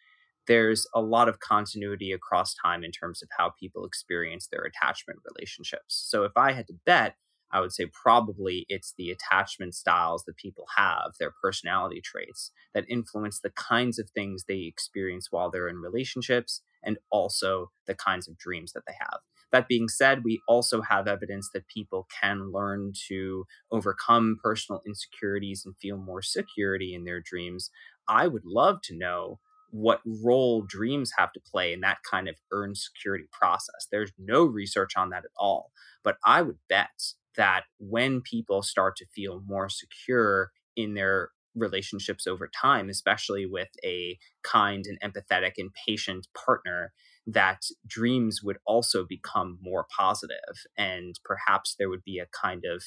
there's 0.46 0.86
a 0.94 1.00
lot 1.00 1.28
of 1.28 1.40
continuity 1.40 2.12
across 2.12 2.54
time 2.54 2.82
in 2.84 2.90
terms 2.90 3.22
of 3.22 3.28
how 3.38 3.52
people 3.60 3.84
experience 3.84 4.48
their 4.48 4.62
attachment 4.62 5.20
relationships. 5.24 6.04
So 6.08 6.24
if 6.24 6.32
i 6.36 6.52
had 6.52 6.66
to 6.66 6.74
bet 6.84 7.16
I 7.52 7.60
would 7.60 7.72
say 7.72 7.86
probably 7.86 8.66
it's 8.68 8.94
the 8.96 9.10
attachment 9.10 9.74
styles 9.74 10.24
that 10.24 10.36
people 10.36 10.66
have, 10.76 11.12
their 11.18 11.32
personality 11.42 12.00
traits 12.00 12.50
that 12.74 12.84
influence 12.88 13.40
the 13.40 13.50
kinds 13.50 13.98
of 13.98 14.10
things 14.10 14.44
they 14.48 14.60
experience 14.60 15.28
while 15.30 15.50
they're 15.50 15.68
in 15.68 15.76
relationships 15.76 16.62
and 16.82 16.98
also 17.10 17.70
the 17.86 17.94
kinds 17.94 18.28
of 18.28 18.38
dreams 18.38 18.72
that 18.72 18.82
they 18.86 18.94
have. 18.98 19.20
That 19.52 19.68
being 19.68 19.88
said, 19.88 20.24
we 20.24 20.40
also 20.48 20.80
have 20.80 21.06
evidence 21.06 21.50
that 21.52 21.68
people 21.68 22.08
can 22.20 22.50
learn 22.52 22.92
to 23.08 23.44
overcome 23.70 24.38
personal 24.42 24.80
insecurities 24.86 25.64
and 25.66 25.76
feel 25.76 25.98
more 25.98 26.22
security 26.22 26.94
in 26.94 27.04
their 27.04 27.20
dreams. 27.20 27.70
I 28.08 28.28
would 28.28 28.46
love 28.46 28.80
to 28.84 28.96
know 28.96 29.38
what 29.70 30.00
role 30.04 30.62
dreams 30.62 31.12
have 31.18 31.32
to 31.32 31.40
play 31.40 31.72
in 31.72 31.80
that 31.80 31.98
kind 32.08 32.28
of 32.28 32.36
earned 32.50 32.78
security 32.78 33.24
process. 33.30 33.86
There's 33.90 34.12
no 34.18 34.44
research 34.44 34.96
on 34.96 35.10
that 35.10 35.24
at 35.24 35.30
all, 35.36 35.70
but 36.02 36.16
I 36.24 36.42
would 36.42 36.58
bet 36.68 37.14
that 37.36 37.64
when 37.78 38.20
people 38.20 38.62
start 38.62 38.96
to 38.96 39.06
feel 39.14 39.42
more 39.46 39.68
secure 39.68 40.50
in 40.76 40.94
their 40.94 41.30
relationships 41.54 42.26
over 42.26 42.48
time, 42.48 42.88
especially 42.88 43.46
with 43.46 43.68
a 43.84 44.18
kind 44.42 44.84
and 44.86 44.98
empathetic 45.00 45.52
and 45.58 45.70
patient 45.86 46.26
partner, 46.34 46.92
that 47.26 47.62
dreams 47.86 48.42
would 48.42 48.58
also 48.66 49.04
become 49.08 49.58
more 49.62 49.86
positive 49.96 50.66
and 50.76 51.20
perhaps 51.24 51.76
there 51.78 51.88
would 51.88 52.02
be 52.04 52.18
a 52.18 52.26
kind 52.40 52.64
of 52.64 52.82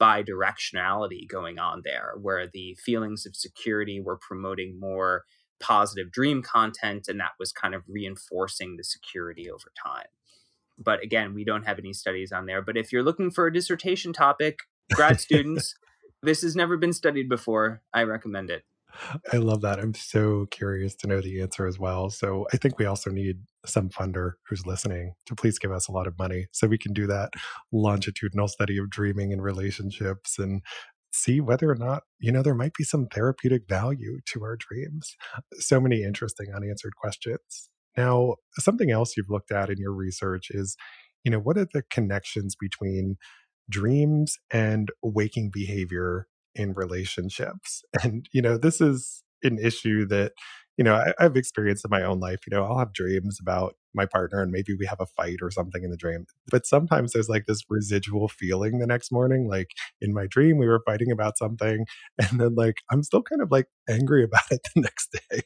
bidirectionality 0.00 1.28
going 1.28 1.58
on 1.58 1.82
there 1.84 2.14
where 2.20 2.46
the 2.52 2.76
feelings 2.84 3.24
of 3.24 3.36
security 3.36 4.00
were 4.00 4.18
promoting 4.18 4.78
more 4.80 5.24
positive 5.60 6.10
dream 6.10 6.42
content 6.42 7.06
and 7.08 7.20
that 7.20 7.30
was 7.38 7.52
kind 7.52 7.74
of 7.74 7.82
reinforcing 7.88 8.76
the 8.76 8.84
security 8.84 9.48
over 9.48 9.70
time 9.86 10.06
but 10.78 11.02
again, 11.02 11.34
we 11.34 11.44
don't 11.44 11.66
have 11.66 11.78
any 11.78 11.92
studies 11.92 12.32
on 12.32 12.46
there. 12.46 12.62
But 12.62 12.76
if 12.76 12.92
you're 12.92 13.02
looking 13.02 13.30
for 13.30 13.46
a 13.46 13.52
dissertation 13.52 14.12
topic, 14.12 14.60
grad 14.92 15.20
students, 15.20 15.74
this 16.22 16.42
has 16.42 16.56
never 16.56 16.76
been 16.76 16.92
studied 16.92 17.28
before. 17.28 17.82
I 17.92 18.02
recommend 18.02 18.50
it. 18.50 18.64
I 19.32 19.38
love 19.38 19.62
that. 19.62 19.78
I'm 19.78 19.94
so 19.94 20.46
curious 20.50 20.94
to 20.96 21.06
know 21.06 21.20
the 21.20 21.40
answer 21.40 21.66
as 21.66 21.78
well. 21.78 22.10
So 22.10 22.46
I 22.52 22.56
think 22.56 22.78
we 22.78 22.84
also 22.84 23.10
need 23.10 23.38
some 23.64 23.88
funder 23.88 24.32
who's 24.48 24.66
listening 24.66 25.14
to 25.26 25.34
please 25.34 25.58
give 25.58 25.72
us 25.72 25.88
a 25.88 25.92
lot 25.92 26.06
of 26.06 26.18
money 26.18 26.46
so 26.52 26.66
we 26.66 26.78
can 26.78 26.92
do 26.92 27.06
that 27.06 27.30
longitudinal 27.72 28.48
study 28.48 28.76
of 28.78 28.90
dreaming 28.90 29.32
and 29.32 29.42
relationships 29.42 30.38
and 30.38 30.62
see 31.12 31.40
whether 31.40 31.70
or 31.70 31.74
not, 31.74 32.02
you 32.18 32.32
know, 32.32 32.42
there 32.42 32.54
might 32.54 32.74
be 32.74 32.84
some 32.84 33.06
therapeutic 33.06 33.62
value 33.68 34.20
to 34.26 34.42
our 34.42 34.56
dreams. 34.56 35.16
So 35.54 35.80
many 35.80 36.02
interesting 36.02 36.48
unanswered 36.54 36.96
questions. 36.96 37.70
Now, 37.96 38.36
something 38.58 38.90
else 38.90 39.16
you've 39.16 39.30
looked 39.30 39.52
at 39.52 39.70
in 39.70 39.78
your 39.78 39.92
research 39.92 40.48
is, 40.50 40.76
you 41.24 41.30
know, 41.30 41.38
what 41.38 41.58
are 41.58 41.68
the 41.72 41.82
connections 41.90 42.54
between 42.58 43.16
dreams 43.70 44.38
and 44.52 44.90
waking 45.02 45.50
behavior 45.52 46.26
in 46.54 46.72
relationships? 46.74 47.82
And, 48.02 48.28
you 48.32 48.42
know, 48.42 48.56
this 48.58 48.80
is 48.80 49.22
an 49.42 49.58
issue 49.58 50.06
that, 50.06 50.32
you 50.76 50.84
know, 50.84 50.94
I, 50.94 51.22
have 51.22 51.36
experienced 51.36 51.84
in 51.84 51.90
my 51.90 52.02
own 52.02 52.20
life. 52.20 52.40
You 52.46 52.56
know, 52.56 52.64
I'll 52.64 52.78
have 52.78 52.92
dreams 52.92 53.38
about 53.40 53.74
my 53.94 54.06
partner 54.06 54.40
and 54.40 54.50
maybe 54.50 54.74
we 54.78 54.86
have 54.86 55.00
a 55.00 55.06
fight 55.06 55.38
or 55.42 55.50
something 55.50 55.84
in 55.84 55.90
the 55.90 55.96
dream. 55.96 56.24
But 56.50 56.66
sometimes 56.66 57.12
there's 57.12 57.28
like 57.28 57.44
this 57.46 57.62
residual 57.68 58.28
feeling 58.28 58.78
the 58.78 58.86
next 58.86 59.12
morning. 59.12 59.48
Like 59.48 59.68
in 60.00 60.14
my 60.14 60.26
dream, 60.26 60.56
we 60.58 60.66
were 60.66 60.82
fighting 60.86 61.10
about 61.12 61.36
something. 61.38 61.84
And 62.30 62.40
then 62.40 62.54
like 62.54 62.76
I'm 62.90 63.02
still 63.02 63.22
kind 63.22 63.42
of 63.42 63.50
like 63.50 63.66
angry 63.88 64.24
about 64.28 64.50
it 64.50 64.60
the 64.74 64.80
next 64.80 65.16
day. 65.30 65.42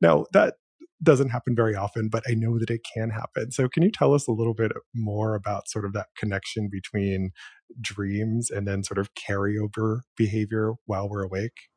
now 0.00 0.26
that 0.32 0.54
doesn't 1.02 1.28
happen 1.30 1.54
very 1.54 1.74
often, 1.74 2.08
but 2.08 2.22
I 2.28 2.34
know 2.34 2.58
that 2.58 2.70
it 2.70 2.80
can 2.94 3.10
happen. 3.10 3.50
So, 3.52 3.68
can 3.68 3.82
you 3.82 3.90
tell 3.90 4.14
us 4.14 4.26
a 4.26 4.32
little 4.32 4.54
bit 4.54 4.72
more 4.94 5.34
about 5.34 5.68
sort 5.68 5.84
of 5.84 5.92
that 5.92 6.08
connection 6.18 6.68
between 6.70 7.30
dreams 7.80 8.50
and 8.50 8.66
then 8.66 8.82
sort 8.82 8.98
of 8.98 9.10
carryover 9.14 10.00
behavior 10.16 10.74
while 10.86 11.08
we're 11.08 11.24
awake? 11.24 11.68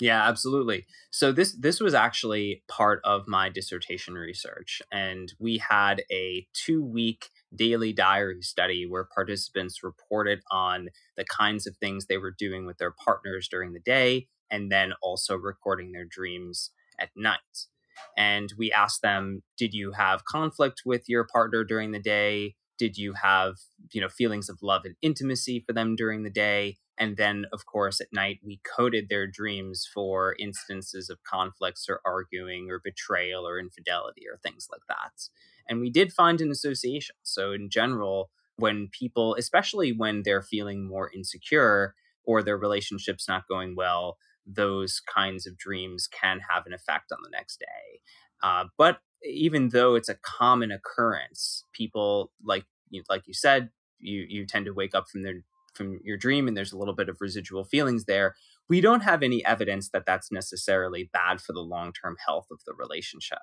Yeah, 0.00 0.28
absolutely. 0.28 0.86
So 1.10 1.32
this 1.32 1.56
this 1.58 1.80
was 1.80 1.94
actually 1.94 2.62
part 2.68 3.00
of 3.04 3.26
my 3.26 3.48
dissertation 3.48 4.14
research 4.14 4.80
and 4.92 5.32
we 5.38 5.58
had 5.58 6.02
a 6.10 6.46
2-week 6.54 7.30
daily 7.54 7.92
diary 7.92 8.42
study 8.42 8.86
where 8.86 9.08
participants 9.12 9.82
reported 9.82 10.40
on 10.50 10.88
the 11.16 11.24
kinds 11.24 11.66
of 11.66 11.76
things 11.76 12.06
they 12.06 12.18
were 12.18 12.34
doing 12.36 12.66
with 12.66 12.78
their 12.78 12.92
partners 12.92 13.48
during 13.48 13.72
the 13.72 13.80
day 13.80 14.28
and 14.50 14.70
then 14.70 14.92
also 15.02 15.36
recording 15.36 15.92
their 15.92 16.06
dreams 16.08 16.70
at 16.98 17.10
night 17.16 17.38
and 18.16 18.52
we 18.58 18.72
asked 18.72 19.02
them 19.02 19.42
did 19.56 19.74
you 19.74 19.92
have 19.92 20.24
conflict 20.24 20.82
with 20.84 21.08
your 21.08 21.24
partner 21.24 21.64
during 21.64 21.92
the 21.92 21.98
day? 21.98 22.54
Did 22.78 22.96
you 22.96 23.14
have 23.14 23.56
you 23.92 24.00
know 24.00 24.08
feelings 24.08 24.48
of 24.48 24.58
love 24.62 24.82
and 24.84 24.96
intimacy 25.02 25.64
for 25.66 25.72
them 25.72 25.96
during 25.96 26.22
the 26.22 26.30
day? 26.30 26.78
And 26.98 27.16
then 27.16 27.46
of 27.52 27.66
course 27.66 28.00
at 28.00 28.12
night 28.12 28.40
we 28.44 28.60
coded 28.64 29.08
their 29.08 29.26
dreams 29.26 29.88
for 29.92 30.34
instances 30.38 31.10
of 31.10 31.22
conflicts 31.24 31.86
or 31.88 32.00
arguing 32.04 32.70
or 32.70 32.80
betrayal 32.82 33.46
or 33.46 33.58
infidelity 33.58 34.22
or 34.30 34.38
things 34.38 34.68
like 34.70 34.82
that. 34.88 35.28
And 35.68 35.80
we 35.80 35.90
did 35.90 36.12
find 36.12 36.40
an 36.40 36.50
association. 36.50 37.16
So 37.22 37.52
in 37.52 37.70
general 37.70 38.30
when 38.56 38.88
people 38.88 39.36
especially 39.36 39.92
when 39.92 40.22
they're 40.24 40.42
feeling 40.42 40.86
more 40.86 41.10
insecure 41.14 41.94
or 42.24 42.42
their 42.42 42.58
relationship's 42.58 43.28
not 43.28 43.48
going 43.48 43.74
well 43.76 44.18
those 44.48 45.00
kinds 45.00 45.46
of 45.46 45.58
dreams 45.58 46.08
can 46.08 46.40
have 46.50 46.66
an 46.66 46.72
effect 46.72 47.12
on 47.12 47.18
the 47.22 47.30
next 47.30 47.60
day 47.60 48.00
uh, 48.42 48.64
but 48.76 48.98
even 49.24 49.70
though 49.70 49.94
it's 49.94 50.08
a 50.08 50.14
common 50.16 50.70
occurrence, 50.70 51.64
people 51.72 52.30
like 52.44 52.64
you, 52.90 53.02
like 53.08 53.26
you 53.26 53.34
said, 53.34 53.70
you 53.98 54.24
you 54.28 54.46
tend 54.46 54.66
to 54.66 54.74
wake 54.74 54.94
up 54.94 55.08
from 55.10 55.22
their 55.22 55.42
from 55.74 56.00
your 56.02 56.16
dream 56.16 56.48
and 56.48 56.56
there's 56.56 56.72
a 56.72 56.78
little 56.78 56.94
bit 56.94 57.08
of 57.08 57.18
residual 57.20 57.64
feelings 57.64 58.04
there. 58.04 58.34
We 58.68 58.80
don't 58.80 59.02
have 59.02 59.22
any 59.22 59.44
evidence 59.44 59.90
that 59.90 60.04
that's 60.06 60.30
necessarily 60.30 61.08
bad 61.12 61.40
for 61.40 61.52
the 61.52 61.60
long 61.60 61.92
term 61.92 62.16
health 62.26 62.46
of 62.50 62.60
the 62.66 62.74
relationship. 62.74 63.38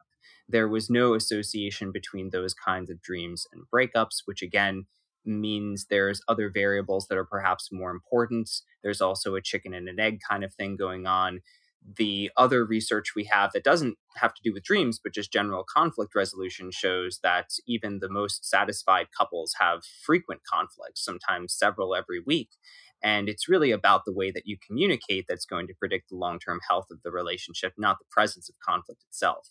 There 0.47 0.67
was 0.67 0.89
no 0.89 1.13
association 1.13 1.91
between 1.91 2.29
those 2.29 2.53
kinds 2.53 2.89
of 2.89 3.01
dreams 3.01 3.47
and 3.51 3.63
breakups, 3.74 4.21
which 4.25 4.41
again 4.41 4.85
means 5.25 5.88
there's 5.89 6.22
other 6.27 6.50
variables 6.50 7.08
that 7.08 7.17
are 7.17 7.25
perhaps 7.25 7.70
more 7.72 7.91
important. 7.91 8.50
There's 8.84 9.01
also 9.01 9.36
a 9.36 9.41
chicken 9.41 9.74
and 9.74 9.89
an 9.89 10.00
egg 10.00 10.20
kind 10.27 10.44
of 10.44 10.53
thing 10.53 10.75
going 10.75 11.05
on 11.08 11.41
the 11.98 12.32
other 12.36 12.65
research 12.65 13.13
we 13.15 13.25
have 13.25 13.51
that 13.53 13.63
doesn't 13.63 13.98
have 14.15 14.34
to 14.34 14.41
do 14.44 14.53
with 14.53 14.63
dreams, 14.63 15.00
but 15.01 15.13
just 15.13 15.32
general 15.32 15.63
conflict 15.63 16.15
resolution 16.15 16.72
shows 16.72 17.20
that 17.22 17.51
even 17.67 18.00
the 18.00 18.10
most 18.10 18.48
satisfied 18.50 19.08
couples 19.15 19.55
have 19.60 19.84
frequent 20.03 20.41
conflicts, 20.51 21.03
sometimes 21.03 21.53
several 21.53 21.96
every 21.96 22.20
week. 22.20 22.50
And 23.03 23.29
it's 23.29 23.48
really 23.48 23.72
about 23.72 24.05
the 24.05 24.13
way 24.13 24.32
that 24.32 24.48
you 24.48 24.58
communicate 24.65 25.25
that's 25.29 25.46
going 25.46 25.67
to 25.67 25.75
predict 25.77 26.10
the 26.10 26.15
long 26.15 26.39
term 26.39 26.60
health 26.67 26.88
of 26.89 27.01
the 27.03 27.12
relationship, 27.12 27.74
not 27.77 28.00
the 28.00 28.05
presence 28.10 28.50
of 28.50 28.55
conflict 28.65 29.03
itself. 29.08 29.50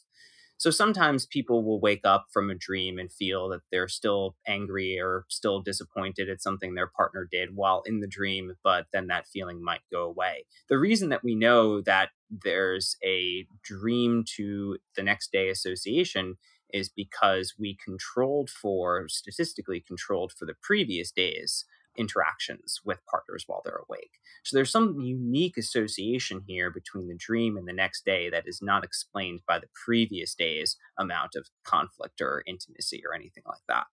So 0.56 0.70
sometimes 0.70 1.26
people 1.26 1.62
will 1.64 1.80
wake 1.80 2.04
up 2.04 2.26
from 2.32 2.49
a 2.49 2.54
dream 2.54 2.99
and 2.99 3.12
feel 3.12 3.49
that 3.50 3.61
they're 3.70 3.88
still 3.88 4.37
angry 4.46 4.99
or 4.99 5.25
still 5.28 5.61
disappointed 5.61 6.28
at 6.30 6.42
something 6.42 6.75
their 6.75 6.87
partner 6.87 7.28
did 7.30 7.56
while 7.56 7.82
in 7.87 8.00
the 8.00 8.06
dream, 8.06 8.54
but 8.62 8.87
then 8.92 9.08
that 9.08 9.26
feeling 9.26 9.62
might 9.62 9.82
go 9.92 10.04
away. 10.04 10.44
The 10.68 10.78
reason 10.78 11.08
that 11.11 11.25
we 11.25 11.34
know 11.34 11.80
that 11.82 12.11
there's 12.30 12.96
a 13.04 13.46
dream 13.62 14.25
to 14.37 14.78
the 14.96 15.02
next 15.02 15.32
day 15.32 15.49
association 15.50 16.37
is 16.73 16.88
because 16.88 17.54
we 17.58 17.76
controlled 17.84 18.50
for, 18.50 19.08
statistically 19.08 19.80
controlled 19.80 20.32
for 20.32 20.46
the 20.46 20.54
previous 20.62 21.11
days 21.12 21.64
interactions 21.96 22.80
with 22.84 22.98
partners 23.10 23.44
while 23.46 23.62
they're 23.64 23.82
awake. 23.88 24.18
So 24.44 24.56
there's 24.56 24.70
some 24.70 24.98
unique 25.00 25.56
association 25.56 26.42
here 26.46 26.70
between 26.70 27.08
the 27.08 27.16
dream 27.16 27.56
and 27.56 27.66
the 27.66 27.72
next 27.72 28.04
day 28.04 28.30
that 28.30 28.44
is 28.46 28.60
not 28.62 28.84
explained 28.84 29.40
by 29.46 29.58
the 29.58 29.68
previous 29.84 30.34
day's 30.34 30.76
amount 30.98 31.34
of 31.34 31.48
conflict 31.64 32.20
or 32.20 32.42
intimacy 32.46 33.02
or 33.06 33.14
anything 33.14 33.44
like 33.46 33.62
that. 33.68 33.86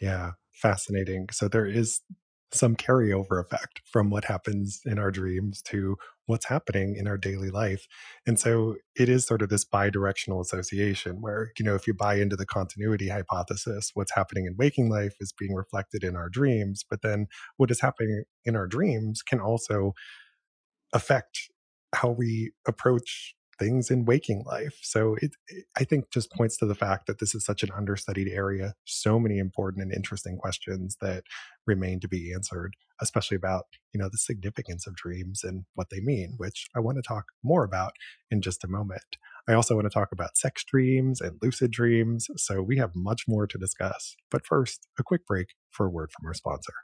Yeah, 0.00 0.32
fascinating. 0.52 1.28
So 1.32 1.48
there 1.48 1.66
is 1.66 2.00
some 2.52 2.76
carryover 2.76 3.40
effect 3.40 3.82
from 3.84 4.10
what 4.10 4.24
happens 4.24 4.80
in 4.86 4.98
our 4.98 5.10
dreams 5.10 5.60
to 5.62 5.96
what's 6.26 6.46
happening 6.46 6.96
in 6.96 7.06
our 7.06 7.18
daily 7.18 7.50
life. 7.50 7.86
And 8.26 8.38
so 8.38 8.76
it 8.96 9.08
is 9.08 9.26
sort 9.26 9.42
of 9.42 9.48
this 9.48 9.64
bi-directional 9.64 10.40
association 10.40 11.20
where, 11.20 11.52
you 11.58 11.64
know, 11.64 11.74
if 11.74 11.86
you 11.86 11.94
buy 11.94 12.16
into 12.16 12.36
the 12.36 12.46
continuity 12.46 13.08
hypothesis, 13.08 13.90
what's 13.94 14.14
happening 14.14 14.46
in 14.46 14.56
waking 14.58 14.90
life 14.90 15.14
is 15.20 15.32
being 15.32 15.54
reflected 15.54 16.04
in 16.04 16.16
our 16.16 16.28
dreams, 16.28 16.84
but 16.88 17.02
then 17.02 17.26
what 17.56 17.70
is 17.70 17.80
happening 17.80 18.24
in 18.44 18.56
our 18.56 18.66
dreams 18.66 19.22
can 19.22 19.40
also 19.40 19.92
affect 20.92 21.50
how 21.94 22.10
we 22.10 22.52
approach 22.66 23.34
things 23.58 23.90
in 23.90 24.04
waking 24.04 24.44
life. 24.46 24.78
So 24.82 25.16
it, 25.20 25.32
it, 25.48 25.64
I 25.76 25.84
think 25.84 26.10
just 26.12 26.32
points 26.32 26.56
to 26.58 26.66
the 26.66 26.74
fact 26.74 27.06
that 27.06 27.18
this 27.18 27.34
is 27.34 27.44
such 27.44 27.62
an 27.62 27.70
understudied 27.76 28.28
area, 28.28 28.74
so 28.84 29.18
many 29.18 29.38
important 29.38 29.82
and 29.82 29.92
interesting 29.92 30.38
questions 30.38 30.96
that 31.00 31.24
remain 31.66 32.00
to 32.00 32.08
be 32.08 32.32
answered, 32.32 32.74
especially 33.00 33.36
about, 33.36 33.64
you 33.92 34.00
know, 34.00 34.08
the 34.10 34.18
significance 34.18 34.86
of 34.86 34.96
dreams 34.96 35.42
and 35.42 35.64
what 35.74 35.88
they 35.90 36.00
mean, 36.00 36.34
which 36.36 36.68
I 36.76 36.80
want 36.80 36.96
to 36.98 37.02
talk 37.02 37.24
more 37.42 37.64
about 37.64 37.92
in 38.30 38.40
just 38.40 38.64
a 38.64 38.68
moment. 38.68 39.16
I 39.48 39.54
also 39.54 39.74
want 39.74 39.86
to 39.86 39.94
talk 39.94 40.12
about 40.12 40.36
sex 40.36 40.62
dreams 40.64 41.20
and 41.20 41.38
lucid 41.42 41.70
dreams, 41.70 42.28
so 42.36 42.62
we 42.62 42.76
have 42.78 42.90
much 42.94 43.22
more 43.26 43.46
to 43.46 43.58
discuss. 43.58 44.14
But 44.30 44.46
first, 44.46 44.86
a 44.98 45.02
quick 45.02 45.26
break 45.26 45.48
for 45.70 45.86
a 45.86 45.90
word 45.90 46.10
from 46.12 46.26
our 46.26 46.34
sponsor. 46.34 46.74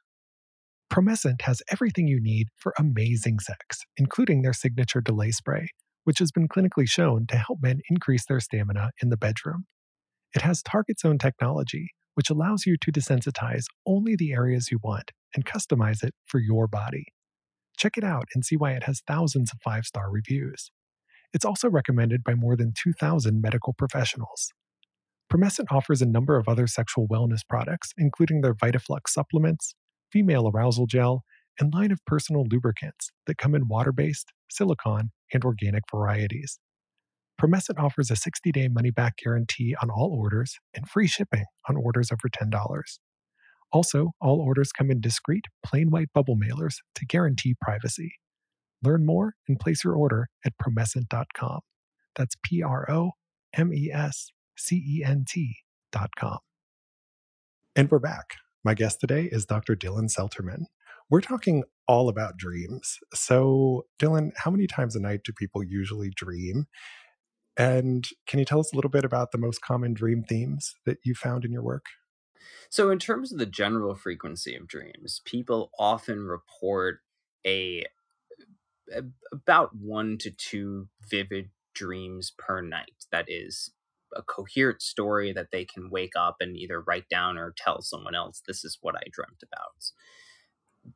Promescent 0.91 1.43
has 1.43 1.61
everything 1.71 2.07
you 2.07 2.21
need 2.23 2.49
for 2.57 2.73
amazing 2.79 3.41
sex, 3.41 3.81
including 3.97 4.43
their 4.43 4.53
signature 4.53 5.01
delay 5.01 5.31
spray 5.31 5.69
which 6.05 6.19
has 6.19 6.31
been 6.31 6.49
clinically 6.49 6.89
shown 6.89 7.27
to 7.27 7.37
help 7.37 7.59
men 7.61 7.81
increase 7.91 8.25
their 8.27 8.41
stamina 8.41 8.91
in 9.03 9.09
the 9.09 9.17
bedroom. 9.17 9.67
It 10.35 10.43
has 10.43 10.63
target 10.63 11.01
zone 11.01 11.19
technology, 11.19 11.91
which 12.15 12.31
allows 12.31 12.67
you 12.67 12.77
to 12.81 12.93
desensitize 12.93 13.65
only 13.87 14.17
the 14.17 14.33
areas 14.33 14.71
you 14.71 14.79
want 14.83 15.11
and 15.35 15.45
customize 15.45 16.03
it 16.03 16.15
for 16.27 16.39
your 16.39 16.67
body. 16.67 17.07
Check 17.77 17.97
it 17.97 18.05
out 18.05 18.29
and 18.35 18.45
see 18.45 18.57
why 18.57 18.73
it 18.73 18.85
has 18.85 19.03
thousands 19.07 19.53
of 19.53 19.59
five 19.63 19.85
star 19.85 20.11
reviews. 20.11 20.71
It's 21.33 21.45
also 21.45 21.69
recommended 21.69 22.23
by 22.23 22.35
more 22.35 22.57
than 22.57 22.73
2,000 22.81 23.41
medical 23.41 23.73
professionals. 23.73 24.53
Promescent 25.33 25.67
offers 25.73 26.01
a 26.01 26.07
number 26.07 26.37
of 26.37 26.49
other 26.49 26.67
sexual 26.67 27.09
wellness 27.09 27.41
products, 27.49 27.93
including 27.99 28.41
their 28.41 28.55
VitaFlux 28.55 29.09
supplements, 29.09 29.75
female 30.13 30.49
arousal 30.49 30.87
gel, 30.87 31.25
and 31.59 31.75
line 31.75 31.91
of 31.91 32.05
personal 32.07 32.45
lubricants 32.49 33.11
that 33.27 33.39
come 33.39 33.55
in 33.55 33.67
water 33.67 33.91
based, 33.91 34.33
silicone, 34.51 35.11
and 35.33 35.45
organic 35.45 35.85
varieties. 35.91 36.59
Promescent 37.41 37.79
offers 37.83 38.11
a 38.11 38.17
60 38.17 38.53
day 38.53 38.69
money 38.69 38.91
back 38.91 39.17
guarantee 39.23 39.75
on 39.83 39.91
all 39.91 40.17
orders 40.19 40.59
and 40.75 40.89
free 40.89 41.09
shipping 41.09 41.45
on 41.69 41.77
orders 41.77 42.11
over 42.13 42.29
$10. 42.29 42.53
Also, 43.73 44.13
all 44.21 44.41
orders 44.41 44.71
come 44.71 44.91
in 44.91 45.01
discreet, 45.01 45.47
plain 45.65 45.91
white 45.91 46.13
bubble 46.15 46.37
mailers 46.37 46.77
to 46.95 47.05
guarantee 47.05 47.57
privacy. 47.61 48.15
Learn 48.85 49.05
more 49.05 49.35
and 49.49 49.59
place 49.59 49.83
your 49.83 49.95
order 49.95 50.29
at 50.45 50.53
promescent.com. 50.63 51.61
That's 52.15 52.37
P 52.45 52.63
R 52.63 52.89
O 52.91 53.13
M 53.57 53.73
E 53.73 53.91
S 53.93 54.31
C 54.57 54.77
E 54.77 55.05
N 55.05 55.25
T.com. 55.27 56.39
And 57.75 57.91
we're 57.91 57.99
back. 57.99 58.37
My 58.63 58.75
guest 58.75 59.01
today 59.01 59.29
is 59.31 59.45
Dr. 59.45 59.75
Dylan 59.75 60.09
Selterman. 60.09 60.67
We're 61.11 61.21
talking 61.21 61.65
all 61.87 62.09
about 62.09 62.37
dreams. 62.37 62.99
So, 63.13 63.87
Dylan, 64.01 64.33
how 64.37 64.51
many 64.51 64.67
times 64.67 64.97
a 64.97 65.01
night 65.01 65.21
do 65.25 65.33
people 65.33 65.63
usually 65.63 66.11
dream? 66.11 66.67
And 67.57 68.07
can 68.27 68.39
you 68.39 68.45
tell 68.45 68.61
us 68.61 68.73
a 68.73 68.77
little 68.77 68.91
bit 68.91 69.05
about 69.05 69.31
the 69.31 69.39
most 69.39 69.61
common 69.61 69.95
dream 69.95 70.25
themes 70.25 70.75
that 70.87 70.99
you 71.05 71.15
found 71.15 71.45
in 71.45 71.53
your 71.53 71.63
work? 71.63 71.87
So, 72.71 72.91
in 72.91 72.99
terms 72.99 73.33
of 73.33 73.39
the 73.39 73.47
general 73.47 73.95
frequency 73.95 74.57
of 74.57 74.67
dreams, 74.67 75.21
people 75.25 75.71
often 75.79 76.21
report 76.21 77.01
a, 77.47 77.85
a 78.93 79.03
about 79.31 79.77
one 79.77 80.19
to 80.19 80.31
two 80.31 80.89
vivid 81.09 81.51
dreams 81.75 82.33
per 82.37 82.61
night. 82.61 83.05
That 83.13 83.27
is 83.29 83.71
a 84.17 84.23
coherent 84.23 84.81
story 84.81 85.33
that 85.33 85.49
they 85.53 85.65
can 85.65 85.91
wake 85.91 86.13
up 86.17 86.37
and 86.41 86.57
either 86.57 86.81
write 86.81 87.09
down 87.09 87.37
or 87.37 87.55
tell 87.57 87.83
someone 87.83 88.15
else, 88.15 88.43
this 88.47 88.65
is 88.65 88.79
what 88.81 88.95
I 88.95 89.03
dreamt 89.11 89.43
about 89.43 89.91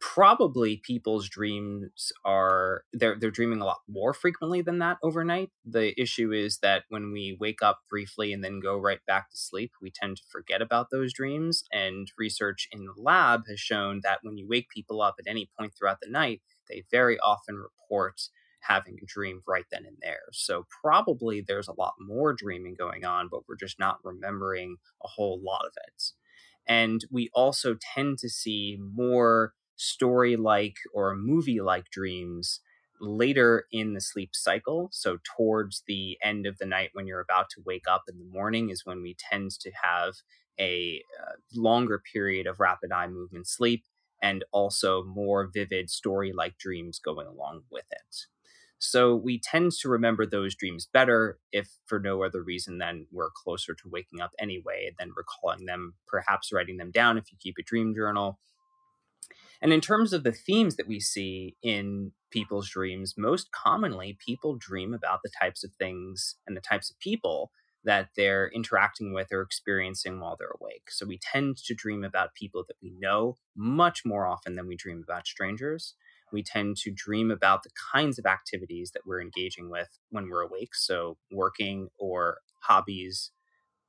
probably 0.00 0.76
people's 0.76 1.28
dreams 1.28 2.12
are 2.24 2.84
they're 2.92 3.16
they're 3.18 3.30
dreaming 3.30 3.60
a 3.60 3.64
lot 3.64 3.80
more 3.88 4.12
frequently 4.12 4.62
than 4.62 4.78
that 4.78 4.98
overnight. 5.02 5.50
The 5.64 5.98
issue 6.00 6.32
is 6.32 6.58
that 6.58 6.84
when 6.88 7.12
we 7.12 7.36
wake 7.40 7.62
up 7.62 7.80
briefly 7.88 8.32
and 8.32 8.44
then 8.44 8.60
go 8.60 8.76
right 8.76 9.00
back 9.06 9.30
to 9.30 9.36
sleep, 9.36 9.72
we 9.80 9.90
tend 9.90 10.18
to 10.18 10.22
forget 10.30 10.60
about 10.60 10.88
those 10.90 11.12
dreams 11.12 11.64
and 11.72 12.10
research 12.18 12.68
in 12.72 12.84
the 12.84 12.94
lab 12.96 13.42
has 13.48 13.60
shown 13.60 14.00
that 14.04 14.20
when 14.22 14.36
you 14.36 14.46
wake 14.48 14.68
people 14.68 15.00
up 15.00 15.16
at 15.18 15.30
any 15.30 15.50
point 15.58 15.72
throughout 15.74 15.98
the 16.02 16.10
night, 16.10 16.42
they 16.68 16.84
very 16.90 17.18
often 17.20 17.56
report 17.56 18.20
having 18.60 18.98
a 19.02 19.06
dream 19.06 19.42
right 19.46 19.64
then 19.70 19.86
and 19.86 19.96
there. 20.02 20.24
So 20.32 20.66
probably 20.82 21.40
there's 21.40 21.68
a 21.68 21.78
lot 21.78 21.94
more 22.00 22.34
dreaming 22.34 22.74
going 22.78 23.04
on, 23.04 23.28
but 23.30 23.48
we're 23.48 23.56
just 23.56 23.78
not 23.78 23.98
remembering 24.02 24.76
a 25.02 25.08
whole 25.08 25.40
lot 25.42 25.64
of 25.64 25.72
it. 25.86 26.02
And 26.66 27.04
we 27.10 27.30
also 27.32 27.76
tend 27.94 28.18
to 28.18 28.28
see 28.28 28.78
more 28.78 29.54
story 29.78 30.36
like 30.36 30.76
or 30.94 31.14
movie 31.16 31.60
like 31.60 31.90
dreams 31.90 32.60
later 33.00 33.66
in 33.72 33.94
the 33.94 34.00
sleep 34.00 34.30
cycle. 34.34 34.88
So, 34.92 35.18
towards 35.36 35.82
the 35.86 36.18
end 36.22 36.46
of 36.46 36.58
the 36.58 36.66
night 36.66 36.90
when 36.92 37.06
you're 37.06 37.20
about 37.20 37.50
to 37.50 37.62
wake 37.64 37.86
up 37.88 38.04
in 38.08 38.18
the 38.18 38.24
morning, 38.24 38.70
is 38.70 38.84
when 38.86 39.02
we 39.02 39.16
tend 39.18 39.52
to 39.60 39.70
have 39.82 40.14
a 40.60 41.02
uh, 41.22 41.32
longer 41.54 42.02
period 42.12 42.46
of 42.46 42.60
rapid 42.60 42.92
eye 42.92 43.06
movement 43.06 43.46
sleep 43.46 43.84
and 44.20 44.44
also 44.52 45.04
more 45.04 45.46
vivid 45.52 45.88
story 45.90 46.32
like 46.32 46.58
dreams 46.58 46.98
going 46.98 47.26
along 47.28 47.62
with 47.70 47.84
it. 47.92 48.26
So 48.80 49.14
we 49.16 49.40
tend 49.40 49.72
to 49.80 49.88
remember 49.88 50.24
those 50.24 50.54
dreams 50.54 50.86
better 50.92 51.38
if 51.52 51.68
for 51.86 51.98
no 51.98 52.22
other 52.22 52.42
reason 52.42 52.78
than 52.78 53.06
we're 53.10 53.30
closer 53.30 53.74
to 53.74 53.88
waking 53.88 54.20
up 54.20 54.32
anyway, 54.38 54.94
than 54.98 55.12
recalling 55.16 55.66
them, 55.66 55.94
perhaps 56.06 56.52
writing 56.52 56.76
them 56.76 56.92
down 56.92 57.18
if 57.18 57.30
you 57.32 57.38
keep 57.40 57.56
a 57.58 57.62
dream 57.62 57.94
journal. 57.94 58.38
And 59.60 59.72
in 59.72 59.80
terms 59.80 60.12
of 60.12 60.22
the 60.22 60.32
themes 60.32 60.76
that 60.76 60.86
we 60.88 61.00
see 61.00 61.56
in 61.62 62.12
people's 62.30 62.68
dreams, 62.68 63.14
most 63.16 63.50
commonly 63.52 64.16
people 64.24 64.56
dream 64.56 64.94
about 64.94 65.20
the 65.24 65.30
types 65.40 65.64
of 65.64 65.72
things 65.78 66.36
and 66.46 66.56
the 66.56 66.60
types 66.60 66.90
of 66.90 66.98
people 66.98 67.50
that 67.84 68.10
they're 68.16 68.48
interacting 68.54 69.12
with 69.12 69.28
or 69.32 69.40
experiencing 69.40 70.20
while 70.20 70.36
they're 70.38 70.54
awake. 70.60 70.90
So 70.90 71.06
we 71.06 71.18
tend 71.18 71.56
to 71.58 71.74
dream 71.74 72.04
about 72.04 72.34
people 72.34 72.64
that 72.68 72.76
we 72.82 72.90
know 72.98 73.36
much 73.56 74.04
more 74.04 74.26
often 74.26 74.56
than 74.56 74.66
we 74.66 74.76
dream 74.76 75.02
about 75.02 75.26
strangers. 75.26 75.94
We 76.32 76.42
tend 76.42 76.76
to 76.78 76.90
dream 76.90 77.30
about 77.30 77.62
the 77.62 77.70
kinds 77.92 78.18
of 78.18 78.26
activities 78.26 78.90
that 78.92 79.06
we're 79.06 79.22
engaging 79.22 79.70
with 79.70 79.88
when 80.10 80.28
we're 80.28 80.42
awake. 80.42 80.74
So, 80.74 81.16
working 81.32 81.88
or 81.98 82.40
hobbies. 82.62 83.30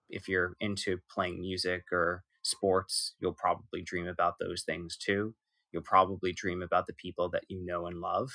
If 0.09 0.27
you're 0.27 0.55
into 0.59 0.99
playing 1.09 1.41
music 1.41 1.85
or 1.91 2.23
sports, 2.43 3.15
you'll 3.19 3.33
probably 3.33 3.81
dream 3.83 4.07
about 4.07 4.35
those 4.39 4.63
things 4.63 4.97
too. 4.97 5.35
You'll 5.71 5.83
probably 5.83 6.33
dream 6.33 6.61
about 6.61 6.87
the 6.87 6.93
people 6.93 7.29
that 7.29 7.43
you 7.47 7.63
know 7.63 7.85
and 7.85 7.99
love, 7.99 8.29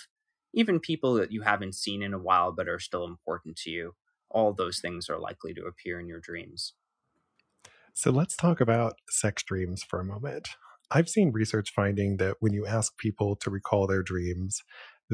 even 0.53 0.81
people 0.81 1.15
that 1.15 1.33
you 1.33 1.43
haven't 1.43 1.75
seen 1.75 2.03
in 2.03 2.15
a 2.15 2.19
while 2.19 2.53
but 2.53 2.69
are 2.69 2.79
still 2.79 3.05
important 3.05 3.57
to 3.59 3.71
you. 3.71 3.95
All 4.31 4.53
those 4.53 4.81
things 4.81 5.09
are 5.09 5.19
likely 5.19 5.55
to 5.55 5.65
appear 5.65 6.01
in 6.01 6.09
your 6.09 6.21
dreams. 6.21 6.75
So 7.95 8.11
let's 8.11 8.37
talk 8.37 8.61
about 8.61 8.95
sex 9.09 9.43
dreams 9.43 9.83
for 9.83 10.01
a 10.01 10.05
moment. 10.05 10.49
I've 10.91 11.09
seen 11.09 11.33
research 11.33 11.73
finding 11.75 12.19
that 12.19 12.37
when 12.41 12.53
you 12.53 12.67
ask 12.67 12.97
people 12.99 13.37
to 13.37 13.51
recall 13.51 13.87
their 13.87 14.03
dreams, 14.03 14.63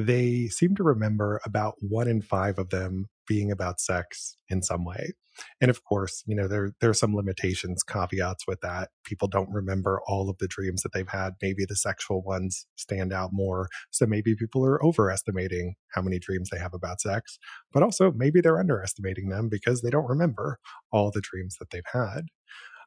they 0.04 0.46
seem 0.48 0.74
to 0.76 0.82
remember 0.82 1.40
about 1.44 1.74
one 1.80 2.08
in 2.08 2.22
five 2.22 2.58
of 2.58 2.70
them 2.70 3.06
being 3.26 3.50
about 3.52 3.80
sex 3.80 4.36
in 4.48 4.62
some 4.62 4.84
way. 4.84 5.12
And 5.60 5.70
of 5.70 5.84
course, 5.84 6.22
you 6.26 6.34
know, 6.34 6.48
there 6.48 6.72
there 6.80 6.90
are 6.90 6.94
some 6.94 7.14
limitations, 7.14 7.82
caveats 7.82 8.46
with 8.46 8.60
that. 8.60 8.90
People 9.04 9.28
don't 9.28 9.50
remember 9.50 10.00
all 10.06 10.28
of 10.28 10.38
the 10.38 10.48
dreams 10.48 10.82
that 10.82 10.92
they've 10.92 11.08
had. 11.08 11.34
Maybe 11.40 11.64
the 11.64 11.76
sexual 11.76 12.22
ones 12.22 12.66
stand 12.76 13.12
out 13.12 13.30
more. 13.32 13.68
So 13.90 14.06
maybe 14.06 14.34
people 14.34 14.64
are 14.64 14.84
overestimating 14.84 15.76
how 15.94 16.02
many 16.02 16.18
dreams 16.18 16.50
they 16.50 16.58
have 16.58 16.74
about 16.74 17.00
sex, 17.00 17.38
but 17.72 17.82
also 17.82 18.12
maybe 18.12 18.40
they're 18.40 18.60
underestimating 18.60 19.28
them 19.28 19.48
because 19.48 19.82
they 19.82 19.90
don't 19.90 20.08
remember 20.08 20.58
all 20.92 21.10
the 21.10 21.22
dreams 21.22 21.56
that 21.60 21.70
they've 21.70 21.82
had. 21.92 22.26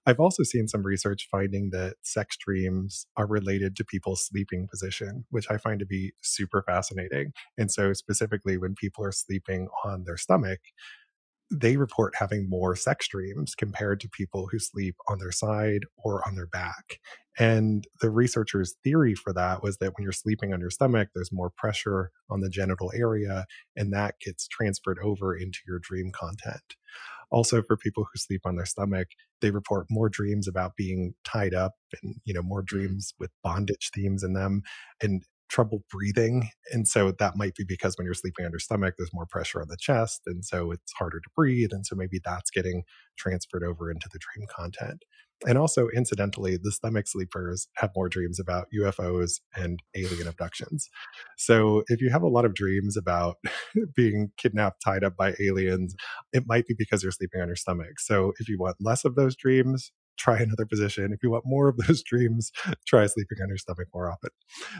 I've 0.06 0.20
also 0.20 0.44
seen 0.44 0.68
some 0.68 0.84
research 0.84 1.28
finding 1.32 1.70
that 1.72 1.96
sex 2.02 2.36
dreams 2.38 3.08
are 3.16 3.28
related 3.28 3.76
to 3.78 3.86
people's 3.86 4.26
sleeping 4.28 4.68
position, 4.70 5.26
which 5.30 5.48
I 5.50 5.58
find 5.58 5.80
to 5.80 5.86
be 5.86 6.14
super 6.22 6.64
fascinating. 6.66 7.32
And 7.58 7.72
so, 7.72 7.94
specifically, 7.94 8.58
when 8.58 8.76
people 8.76 9.06
are 9.06 9.12
sleeping 9.14 9.70
on 9.86 10.04
their 10.06 10.18
stomach, 10.18 10.60
they 11.52 11.78
report 11.78 12.16
having 12.18 12.50
more 12.50 12.76
sex 12.76 13.08
dreams 13.08 13.54
compared 13.54 14.00
to 14.00 14.10
people 14.10 14.48
who 14.52 14.58
sleep 14.60 14.96
on 15.08 15.20
their 15.20 15.32
side 15.32 15.82
or 15.98 16.28
on 16.28 16.36
their 16.36 16.48
back. 16.48 17.00
And 17.38 17.86
the 18.02 18.10
researchers' 18.10 18.76
theory 18.84 19.14
for 19.14 19.34
that 19.34 19.62
was 19.62 19.78
that 19.78 19.94
when 19.96 20.04
you're 20.04 20.12
sleeping 20.12 20.54
on 20.54 20.60
your 20.62 20.70
stomach, 20.72 21.10
there's 21.14 21.32
more 21.32 21.52
pressure 21.56 22.12
on 22.30 22.42
the 22.42 22.50
genital 22.50 22.92
area, 22.96 23.46
and 23.76 23.94
that 23.94 24.16
gets 24.20 24.48
transferred 24.48 25.00
over 25.04 25.36
into 25.36 25.60
your 25.68 25.80
dream 25.80 26.12
content. 26.12 26.76
Also, 27.34 27.64
for 27.64 27.76
people 27.76 28.04
who 28.04 28.18
sleep 28.18 28.42
on 28.46 28.56
their 28.56 28.66
stomach, 28.66 29.08
they 29.42 29.50
report 29.50 29.88
more 29.90 30.08
dreams 30.08 30.48
about 30.48 30.76
being 30.78 31.16
tied 31.26 31.54
up 31.54 31.74
and, 32.02 32.16
you 32.26 32.34
know, 32.34 32.44
more 32.44 32.62
mm. 32.62 32.68
dreams 32.68 33.14
with 33.20 33.32
bondage 33.44 33.90
themes 33.94 34.24
in 34.24 34.34
them 34.34 34.62
and 35.02 35.24
trouble 35.54 35.84
breathing. 35.92 36.50
And 36.72 36.88
so 36.88 37.12
that 37.20 37.38
might 37.38 37.54
be 37.54 37.64
because 37.64 37.96
when 37.96 38.06
you're 38.06 38.16
sleeping 38.16 38.44
on 38.44 38.52
your 38.52 38.60
stomach, 38.60 38.96
there's 38.98 39.14
more 39.14 39.28
pressure 39.28 39.62
on 39.62 39.68
the 39.68 39.78
chest. 39.80 40.22
And 40.26 40.44
so 40.44 40.72
it's 40.72 40.92
harder 40.94 41.20
to 41.20 41.30
breathe. 41.36 41.70
And 41.72 41.86
so 41.86 41.96
maybe 41.96 42.20
that's 42.26 42.50
getting 42.50 42.82
transferred 43.20 43.64
over 43.64 43.92
into 43.92 44.10
the 44.12 44.20
dream 44.20 44.48
content. 44.50 45.04
And 45.46 45.58
also, 45.58 45.90
incidentally, 45.94 46.58
the 46.58 46.72
stomach 46.72 47.06
sleepers 47.06 47.68
have 47.76 47.92
more 47.96 48.08
dreams 48.08 48.40
about 48.40 48.68
UFOs 48.74 49.42
and 49.56 49.80
alien 49.94 50.28
abductions. 50.28 50.90
So, 51.38 51.84
if 51.88 52.02
you 52.02 52.10
have 52.12 52.22
a 52.22 52.30
lot 52.30 52.46
of 52.46 52.54
dreams 52.54 52.96
about 52.96 53.36
being 53.96 54.32
kidnapped, 54.38 54.82
tied 54.86 55.04
up 55.04 55.18
by 55.18 55.34
aliens, 55.42 55.96
it 56.32 56.44
might 56.48 56.66
be 56.66 56.76
because 56.78 57.04
you're 57.04 57.12
sleeping 57.12 57.42
on 57.42 57.48
your 57.48 57.58
stomach. 57.58 58.00
So, 58.00 58.32
if 58.40 58.48
you 58.48 58.58
want 58.58 58.78
less 58.80 59.04
of 59.04 59.16
those 59.16 59.36
dreams, 59.36 59.92
try 60.18 60.38
another 60.38 60.66
position. 60.66 61.12
If 61.12 61.24
you 61.24 61.32
want 61.32 61.44
more 61.46 61.68
of 61.68 61.78
those 61.78 62.04
dreams, 62.10 62.52
try 62.88 63.06
sleeping 63.08 63.40
on 63.42 63.50
your 63.50 63.58
stomach 63.58 63.88
more 63.94 64.10
often. 64.10 64.30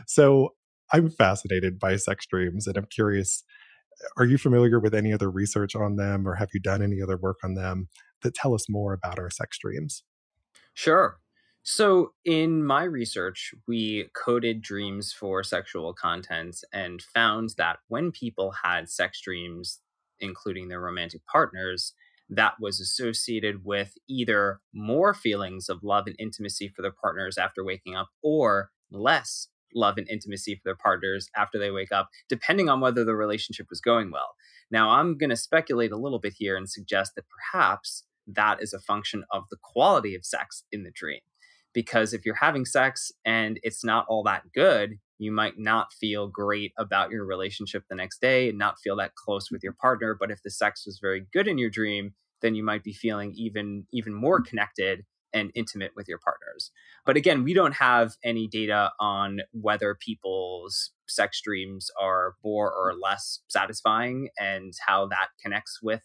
So, 0.06 0.54
I'm 0.92 1.10
fascinated 1.10 1.78
by 1.78 1.96
sex 1.96 2.26
dreams, 2.26 2.66
and 2.66 2.76
I'm 2.76 2.86
curious 2.86 3.44
are 4.16 4.24
you 4.24 4.38
familiar 4.38 4.80
with 4.80 4.94
any 4.94 5.12
other 5.12 5.30
research 5.30 5.74
on 5.74 5.96
them, 5.96 6.26
or 6.26 6.34
have 6.34 6.50
you 6.52 6.60
done 6.60 6.82
any 6.82 7.00
other 7.00 7.16
work 7.16 7.38
on 7.44 7.54
them 7.54 7.88
that 8.22 8.34
tell 8.34 8.54
us 8.54 8.68
more 8.68 8.92
about 8.92 9.18
our 9.18 9.30
sex 9.30 9.58
dreams? 9.58 10.02
Sure. 10.74 11.18
So, 11.62 12.12
in 12.24 12.62
my 12.64 12.84
research, 12.84 13.54
we 13.66 14.08
coded 14.14 14.60
dreams 14.60 15.12
for 15.12 15.42
sexual 15.42 15.94
contents 15.94 16.62
and 16.72 17.00
found 17.00 17.54
that 17.56 17.78
when 17.88 18.12
people 18.12 18.52
had 18.62 18.90
sex 18.90 19.20
dreams, 19.20 19.80
including 20.18 20.68
their 20.68 20.80
romantic 20.80 21.24
partners, 21.26 21.94
that 22.28 22.54
was 22.60 22.80
associated 22.80 23.64
with 23.64 23.94
either 24.08 24.60
more 24.74 25.14
feelings 25.14 25.68
of 25.68 25.82
love 25.82 26.06
and 26.06 26.16
intimacy 26.18 26.68
for 26.68 26.82
their 26.82 26.92
partners 26.92 27.38
after 27.38 27.64
waking 27.64 27.94
up 27.94 28.08
or 28.22 28.70
less 28.90 29.48
love 29.74 29.98
and 29.98 30.08
intimacy 30.08 30.54
for 30.54 30.62
their 30.64 30.76
partners 30.76 31.28
after 31.36 31.58
they 31.58 31.70
wake 31.70 31.92
up, 31.92 32.08
depending 32.28 32.68
on 32.68 32.80
whether 32.80 33.04
the 33.04 33.14
relationship 33.14 33.66
was 33.70 33.80
going 33.80 34.10
well. 34.10 34.34
Now, 34.70 34.90
I'm 34.90 35.16
going 35.18 35.30
to 35.30 35.36
speculate 35.36 35.92
a 35.92 35.98
little 35.98 36.18
bit 36.18 36.34
here 36.36 36.56
and 36.56 36.68
suggest 36.68 37.12
that 37.16 37.24
perhaps 37.28 38.04
that 38.26 38.62
is 38.62 38.72
a 38.72 38.80
function 38.80 39.24
of 39.30 39.44
the 39.50 39.58
quality 39.62 40.14
of 40.14 40.24
sex 40.24 40.64
in 40.72 40.84
the 40.84 40.92
dream. 40.94 41.20
Because 41.72 42.14
if 42.14 42.24
you're 42.24 42.36
having 42.36 42.64
sex 42.64 43.10
and 43.24 43.58
it's 43.62 43.84
not 43.84 44.06
all 44.08 44.22
that 44.24 44.44
good, 44.54 44.98
you 45.18 45.32
might 45.32 45.58
not 45.58 45.92
feel 45.92 46.28
great 46.28 46.72
about 46.78 47.10
your 47.10 47.24
relationship 47.24 47.84
the 47.88 47.96
next 47.96 48.20
day 48.20 48.48
and 48.48 48.58
not 48.58 48.78
feel 48.82 48.96
that 48.96 49.14
close 49.14 49.50
with 49.50 49.62
your 49.62 49.74
partner. 49.80 50.16
But 50.18 50.30
if 50.30 50.42
the 50.42 50.50
sex 50.50 50.84
was 50.86 50.98
very 51.00 51.26
good 51.32 51.48
in 51.48 51.58
your 51.58 51.70
dream, 51.70 52.14
then 52.42 52.54
you 52.54 52.64
might 52.64 52.84
be 52.84 52.92
feeling 52.92 53.32
even 53.36 53.86
even 53.92 54.14
more 54.14 54.40
connected 54.40 55.04
and 55.34 55.50
intimate 55.54 55.90
with 55.94 56.08
your 56.08 56.18
partners. 56.18 56.70
But 57.04 57.16
again, 57.16 57.44
we 57.44 57.52
don't 57.52 57.74
have 57.74 58.14
any 58.24 58.46
data 58.46 58.92
on 58.98 59.40
whether 59.52 59.94
people's 59.94 60.92
sex 61.06 61.42
dreams 61.42 61.90
are 62.00 62.36
more 62.42 62.72
or 62.72 62.94
less 62.94 63.40
satisfying 63.48 64.28
and 64.38 64.72
how 64.86 65.06
that 65.08 65.28
connects 65.42 65.80
with 65.82 66.02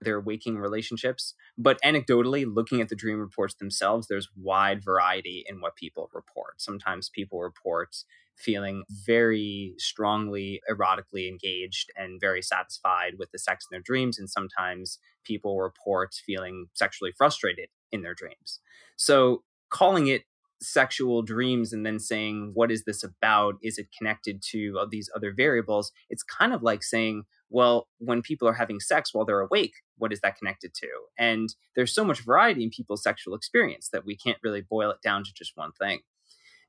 their 0.00 0.20
waking 0.20 0.58
relationships. 0.58 1.34
But 1.56 1.80
anecdotally, 1.82 2.44
looking 2.46 2.80
at 2.80 2.88
the 2.88 2.96
dream 2.96 3.18
reports 3.20 3.54
themselves, 3.54 4.08
there's 4.08 4.28
wide 4.36 4.84
variety 4.84 5.44
in 5.48 5.60
what 5.60 5.76
people 5.76 6.10
report. 6.12 6.60
Sometimes 6.60 7.08
people 7.08 7.40
report 7.40 7.96
feeling 8.36 8.84
very 9.06 9.74
strongly 9.78 10.60
erotically 10.70 11.28
engaged 11.28 11.90
and 11.96 12.20
very 12.20 12.42
satisfied 12.42 13.14
with 13.18 13.30
the 13.30 13.38
sex 13.38 13.66
in 13.70 13.74
their 13.74 13.82
dreams. 13.82 14.18
And 14.18 14.28
sometimes 14.28 14.98
people 15.24 15.60
report 15.60 16.14
feeling 16.26 16.66
sexually 16.74 17.12
frustrated 17.16 17.68
in 17.92 18.02
their 18.02 18.14
dreams. 18.14 18.60
So 18.96 19.42
calling 19.70 20.06
it 20.08 20.24
sexual 20.62 21.22
dreams 21.22 21.72
and 21.72 21.84
then 21.84 21.98
saying 21.98 22.52
what 22.54 22.70
is 22.70 22.84
this 22.84 23.04
about 23.04 23.56
is 23.62 23.76
it 23.76 23.88
connected 23.96 24.40
to 24.40 24.78
uh, 24.80 24.86
these 24.88 25.10
other 25.14 25.32
variables 25.32 25.92
it's 26.08 26.22
kind 26.22 26.54
of 26.54 26.62
like 26.62 26.82
saying 26.82 27.24
well 27.50 27.88
when 27.98 28.22
people 28.22 28.48
are 28.48 28.54
having 28.54 28.80
sex 28.80 29.12
while 29.12 29.24
they're 29.24 29.40
awake 29.40 29.74
what 29.98 30.12
is 30.12 30.20
that 30.20 30.36
connected 30.38 30.72
to 30.72 30.88
and 31.18 31.54
there's 31.76 31.94
so 31.94 32.04
much 32.04 32.24
variety 32.24 32.62
in 32.62 32.70
people's 32.70 33.02
sexual 33.02 33.34
experience 33.34 33.90
that 33.92 34.06
we 34.06 34.16
can't 34.16 34.38
really 34.42 34.62
boil 34.62 34.90
it 34.90 35.02
down 35.02 35.22
to 35.22 35.34
just 35.34 35.52
one 35.56 35.72
thing 35.72 36.00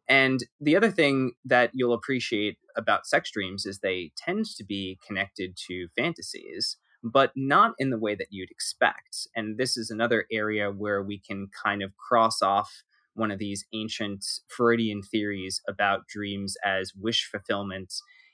and 0.08 0.42
the 0.60 0.76
other 0.76 0.92
thing 0.92 1.34
that 1.44 1.72
you'll 1.74 1.94
appreciate 1.94 2.58
about 2.78 3.08
sex 3.08 3.32
dreams 3.32 3.66
is 3.66 3.80
they 3.80 4.12
tend 4.18 4.46
to 4.46 4.64
be 4.64 5.00
connected 5.06 5.58
to 5.68 5.88
fantasies 5.98 6.78
but 7.04 7.32
not 7.36 7.74
in 7.78 7.92
the 7.92 8.00
way 8.00 8.16
that 8.16 8.28
you'd 8.32 8.52
expect 8.52 9.28
and 9.36 9.58
this 9.58 9.78
is 9.78 9.90
another 9.90 10.26
area 10.32 10.72
where 10.72 11.04
we 11.04 11.20
can 11.20 11.48
kind 11.64 11.82
of 11.82 11.92
cross 11.98 12.42
off 12.42 12.84
one 13.16 13.32
of 13.32 13.40
these 13.40 13.66
ancient 13.74 14.24
Freudian 14.48 15.02
theories 15.02 15.62
about 15.68 16.08
dreams 16.08 16.56
as 16.64 16.92
wish 16.96 17.28
fulfillment. 17.30 17.94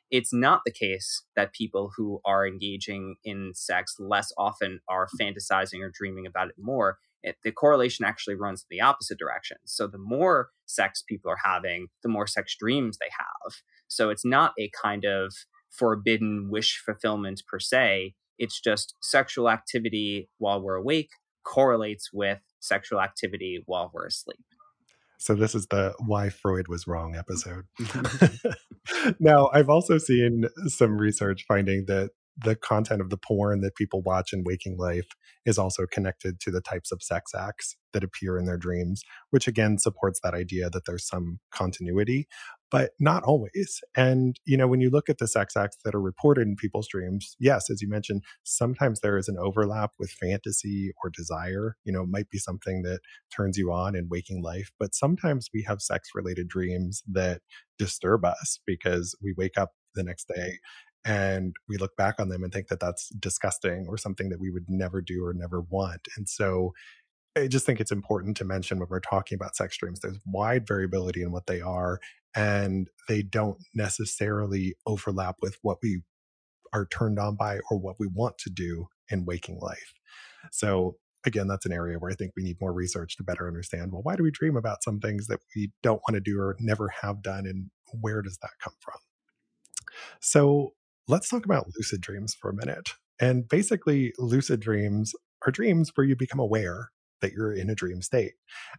It's 0.09 0.33
not 0.33 0.61
the 0.65 0.73
case 0.73 1.23
that 1.35 1.53
people 1.53 1.91
who 1.95 2.19
are 2.25 2.45
engaging 2.45 3.15
in 3.23 3.53
sex 3.55 3.95
less 3.97 4.33
often 4.37 4.81
are 4.89 5.07
fantasizing 5.19 5.81
or 5.81 5.91
dreaming 5.93 6.25
about 6.25 6.49
it 6.49 6.55
more. 6.59 6.97
It, 7.23 7.35
the 7.43 7.51
correlation 7.51 8.05
actually 8.05 8.35
runs 8.35 8.61
in 8.61 8.77
the 8.77 8.81
opposite 8.81 9.19
direction. 9.19 9.57
So, 9.65 9.87
the 9.87 9.97
more 9.97 10.49
sex 10.65 11.03
people 11.07 11.31
are 11.31 11.39
having, 11.43 11.87
the 12.03 12.09
more 12.09 12.27
sex 12.27 12.55
dreams 12.59 12.97
they 12.97 13.09
have. 13.17 13.53
So, 13.87 14.09
it's 14.09 14.25
not 14.25 14.53
a 14.59 14.69
kind 14.81 15.05
of 15.05 15.33
forbidden 15.69 16.49
wish 16.49 16.81
fulfillment 16.85 17.43
per 17.47 17.59
se. 17.59 18.13
It's 18.37 18.59
just 18.59 18.95
sexual 19.01 19.49
activity 19.49 20.29
while 20.37 20.61
we're 20.61 20.75
awake 20.75 21.11
correlates 21.43 22.09
with 22.13 22.39
sexual 22.59 23.01
activity 23.01 23.63
while 23.65 23.91
we're 23.93 24.07
asleep. 24.07 24.45
So 25.17 25.35
this 25.35 25.53
is 25.53 25.67
the 25.67 25.93
why 25.99 26.29
Freud 26.29 26.67
was 26.67 26.87
wrong 26.87 27.15
episode. 27.15 27.65
now, 29.19 29.49
I've 29.53 29.69
also 29.69 29.97
seen 29.99 30.45
some 30.67 30.97
research 30.97 31.45
finding 31.47 31.85
that 31.85 32.09
the 32.37 32.55
content 32.55 33.01
of 33.01 33.09
the 33.09 33.17
porn 33.17 33.61
that 33.61 33.75
people 33.75 34.01
watch 34.01 34.33
in 34.33 34.43
waking 34.43 34.77
life 34.77 35.07
is 35.45 35.57
also 35.57 35.85
connected 35.85 36.39
to 36.39 36.51
the 36.51 36.61
types 36.61 36.91
of 36.91 37.03
sex 37.03 37.33
acts 37.35 37.75
that 37.93 38.03
appear 38.03 38.37
in 38.37 38.45
their 38.45 38.57
dreams, 38.57 39.03
which 39.31 39.47
again 39.47 39.77
supports 39.77 40.19
that 40.23 40.33
idea 40.33 40.69
that 40.69 40.83
there's 40.85 41.05
some 41.05 41.39
continuity, 41.51 42.27
but 42.69 42.91
not 42.99 43.23
always. 43.23 43.81
And, 43.95 44.37
you 44.45 44.55
know, 44.55 44.67
when 44.67 44.79
you 44.79 44.89
look 44.89 45.09
at 45.09 45.17
the 45.17 45.27
sex 45.27 45.57
acts 45.57 45.77
that 45.83 45.93
are 45.93 46.01
reported 46.01 46.47
in 46.47 46.55
people's 46.55 46.87
dreams, 46.87 47.35
yes, 47.39 47.69
as 47.69 47.81
you 47.81 47.89
mentioned, 47.89 48.23
sometimes 48.43 49.01
there 49.01 49.17
is 49.17 49.27
an 49.27 49.37
overlap 49.37 49.91
with 49.99 50.11
fantasy 50.11 50.93
or 51.03 51.09
desire. 51.09 51.75
You 51.83 51.91
know, 51.91 52.05
might 52.05 52.29
be 52.29 52.37
something 52.37 52.83
that 52.83 53.01
turns 53.35 53.57
you 53.57 53.71
on 53.71 53.95
in 53.95 54.07
waking 54.09 54.41
life, 54.41 54.71
but 54.79 54.95
sometimes 54.95 55.49
we 55.53 55.63
have 55.67 55.81
sex 55.81 56.09
related 56.15 56.47
dreams 56.47 57.03
that 57.11 57.41
disturb 57.77 58.23
us 58.23 58.59
because 58.65 59.17
we 59.21 59.33
wake 59.37 59.57
up 59.57 59.71
the 59.93 60.03
next 60.03 60.29
day 60.33 60.59
and 61.03 61.55
we 61.67 61.77
look 61.77 61.95
back 61.95 62.19
on 62.19 62.29
them 62.29 62.43
and 62.43 62.53
think 62.53 62.67
that 62.67 62.79
that's 62.79 63.09
disgusting 63.09 63.85
or 63.87 63.97
something 63.97 64.29
that 64.29 64.39
we 64.39 64.51
would 64.51 64.65
never 64.67 65.01
do 65.01 65.25
or 65.25 65.33
never 65.33 65.61
want. 65.61 66.07
And 66.15 66.29
so 66.29 66.73
I 67.35 67.47
just 67.47 67.65
think 67.65 67.79
it's 67.79 67.91
important 67.91 68.35
to 68.37 68.45
mention 68.45 68.79
when 68.79 68.89
we're 68.89 68.99
talking 68.99 69.35
about 69.35 69.55
sex 69.55 69.77
dreams, 69.77 69.99
there's 69.99 70.19
wide 70.25 70.67
variability 70.67 71.21
in 71.21 71.31
what 71.31 71.47
they 71.47 71.61
are, 71.61 71.99
and 72.35 72.89
they 73.07 73.21
don't 73.21 73.57
necessarily 73.73 74.75
overlap 74.85 75.37
with 75.41 75.57
what 75.61 75.77
we 75.81 76.01
are 76.73 76.85
turned 76.85 77.19
on 77.19 77.35
by 77.35 77.59
or 77.69 77.77
what 77.77 77.95
we 77.99 78.07
want 78.07 78.37
to 78.39 78.49
do 78.49 78.87
in 79.09 79.25
waking 79.25 79.59
life. 79.59 79.93
So, 80.51 80.97
again, 81.25 81.47
that's 81.47 81.65
an 81.65 81.73
area 81.73 81.99
where 81.99 82.11
I 82.11 82.15
think 82.15 82.31
we 82.35 82.43
need 82.43 82.57
more 82.59 82.73
research 82.73 83.15
to 83.17 83.23
better 83.23 83.47
understand 83.47 83.91
well, 83.91 84.01
why 84.03 84.15
do 84.15 84.23
we 84.23 84.31
dream 84.31 84.57
about 84.57 84.83
some 84.83 84.99
things 84.99 85.27
that 85.27 85.39
we 85.55 85.71
don't 85.83 86.01
want 86.07 86.15
to 86.15 86.21
do 86.21 86.39
or 86.39 86.57
never 86.59 86.89
have 87.01 87.21
done, 87.21 87.45
and 87.45 87.69
where 88.01 88.21
does 88.21 88.37
that 88.41 88.51
come 88.61 88.73
from? 88.79 88.99
So, 90.19 90.73
let's 91.07 91.29
talk 91.29 91.45
about 91.45 91.67
lucid 91.77 92.01
dreams 92.01 92.33
for 92.33 92.49
a 92.49 92.55
minute. 92.55 92.89
And 93.19 93.47
basically, 93.47 94.13
lucid 94.17 94.59
dreams 94.59 95.13
are 95.45 95.51
dreams 95.51 95.91
where 95.95 96.05
you 96.05 96.15
become 96.15 96.39
aware 96.39 96.91
that 97.21 97.33
you're 97.33 97.53
in 97.53 97.69
a 97.69 97.75
dream 97.75 98.01
state. 98.01 98.33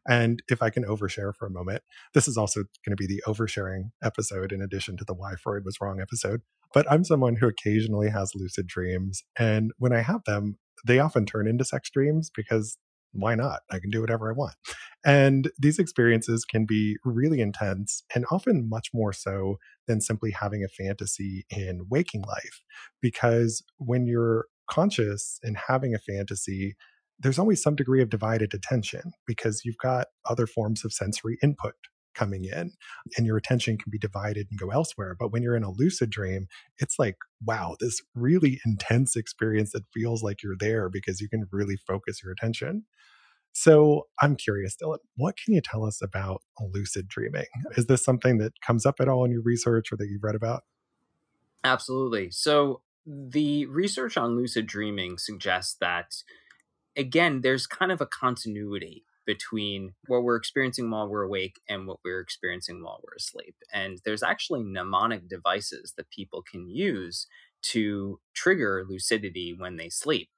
And 0.09 0.43
if 0.49 0.63
I 0.63 0.71
can 0.71 0.85
overshare 0.85 1.33
for 1.35 1.47
a 1.47 1.51
moment, 1.51 1.83
this 2.13 2.29
is 2.29 2.37
also 2.37 2.63
going 2.85 2.97
to 2.97 2.97
be 2.97 3.07
the 3.07 3.23
oversharing 3.27 3.91
episode 4.03 4.53
in 4.53 4.61
addition 4.61 4.97
to 4.97 5.05
the 5.05 5.15
why 5.15 5.35
Freud 5.37 5.65
was 5.65 5.79
wrong 5.81 6.01
episode. 6.01 6.43
But 6.75 6.91
I'm 6.91 7.05
someone 7.05 7.37
who 7.37 7.47
occasionally 7.47 8.11
has 8.11 8.33
lucid 8.35 8.67
dreams. 8.67 9.23
And 9.39 9.73
when 9.79 9.93
I 9.93 10.01
have 10.01 10.25
them, 10.25 10.59
they 10.85 10.99
often 10.99 11.27
turn 11.27 11.47
into 11.47 11.65
sex 11.65 11.91
dreams 11.91 12.31
because 12.35 12.79
why 13.13 13.35
not? 13.35 13.61
I 13.71 13.79
can 13.79 13.91
do 13.91 14.01
whatever 14.01 14.31
I 14.31 14.35
want. 14.35 14.55
And 15.05 15.51
these 15.59 15.79
experiences 15.79 16.45
can 16.45 16.65
be 16.65 16.97
really 17.05 17.41
intense 17.41 18.03
and 18.15 18.25
often 18.31 18.69
much 18.69 18.89
more 18.95 19.13
so 19.13 19.57
than 19.87 20.01
simply 20.01 20.31
having 20.31 20.65
a 20.65 20.69
fantasy 20.69 21.45
in 21.51 21.87
waking 21.91 22.23
life. 22.23 22.63
Because 23.01 23.63
when 23.79 24.07
you're 24.07 24.47
conscious 24.71 25.39
and 25.43 25.57
having 25.69 25.95
a 25.95 25.99
fantasy, 25.99 26.77
there's 27.19 27.39
always 27.39 27.63
some 27.63 27.77
degree 27.77 28.03
of 28.03 28.11
divided 28.11 28.55
attention 28.55 29.13
because 29.27 29.63
you've 29.65 29.79
got 29.79 30.09
other 30.29 30.47
forms 30.47 30.85
of 30.85 30.93
sensory 30.93 31.39
input 31.43 31.75
coming 32.15 32.45
in 32.45 32.73
and 33.17 33.27
your 33.27 33.37
attention 33.37 33.79
can 33.79 33.91
be 33.91 33.99
divided 33.99 34.47
and 34.51 34.59
go 34.59 34.71
elsewhere. 34.71 35.17
But 35.19 35.33
when 35.33 35.43
you're 35.43 35.57
in 35.57 35.63
a 35.63 35.71
lucid 35.71 36.11
dream, 36.11 36.47
it's 36.79 36.99
like, 36.99 37.17
wow, 37.45 37.77
this 37.81 38.01
really 38.15 38.61
intense 38.65 39.17
experience 39.17 39.73
that 39.73 39.85
feels 39.93 40.23
like 40.23 40.43
you're 40.43 40.57
there 40.59 40.89
because 40.89 41.21
you 41.21 41.29
can 41.29 41.47
really 41.51 41.77
focus 41.77 42.23
your 42.23 42.33
attention. 42.33 42.85
So 43.53 44.07
I'm 44.21 44.37
curious, 44.37 44.77
Dylan, 44.83 44.99
what 45.17 45.37
can 45.37 45.55
you 45.55 45.61
tell 45.61 45.85
us 45.85 46.01
about 46.03 46.43
lucid 46.73 47.07
dreaming? 47.09 47.45
Is 47.77 47.87
this 47.87 48.05
something 48.05 48.39
that 48.39 48.53
comes 48.67 48.87
up 48.87 48.97
at 48.99 49.09
all 49.09 49.25
in 49.25 49.31
your 49.31 49.43
research 49.43 49.93
or 49.93 49.97
that 49.97 50.09
you've 50.11 50.25
read 50.25 50.35
about? 50.35 50.63
Absolutely. 51.63 52.31
So 52.31 52.81
the 53.07 53.67
research 53.67 54.17
on 54.17 54.37
lucid 54.37 54.67
dreaming 54.67 55.19
suggests 55.19 55.77
that, 55.81 56.23
again, 56.97 57.43
there's 57.43 57.67
kind 57.67 57.93
of 57.93 58.01
a 58.01 58.07
continuity 58.07 59.05
between 59.27 59.95
what 60.07 60.23
we're 60.23 60.37
experiencing 60.37 60.91
while 60.91 61.09
we're 61.09 61.23
awake 61.23 61.61
and 61.69 61.87
what 61.87 61.99
we're 62.05 62.21
experiencing 62.21 62.83
while 62.83 63.01
we're 63.03 63.17
asleep. 63.17 63.57
And 63.73 64.01
there's 64.05 64.23
actually 64.23 64.63
mnemonic 64.63 65.29
devices 65.29 65.95
that 65.97 66.11
people 66.11 66.43
can 66.43 66.69
use 66.69 67.27
to 67.63 68.21
trigger 68.35 68.85
lucidity 68.89 69.55
when 69.57 69.77
they 69.77 69.89
sleep. 69.89 70.29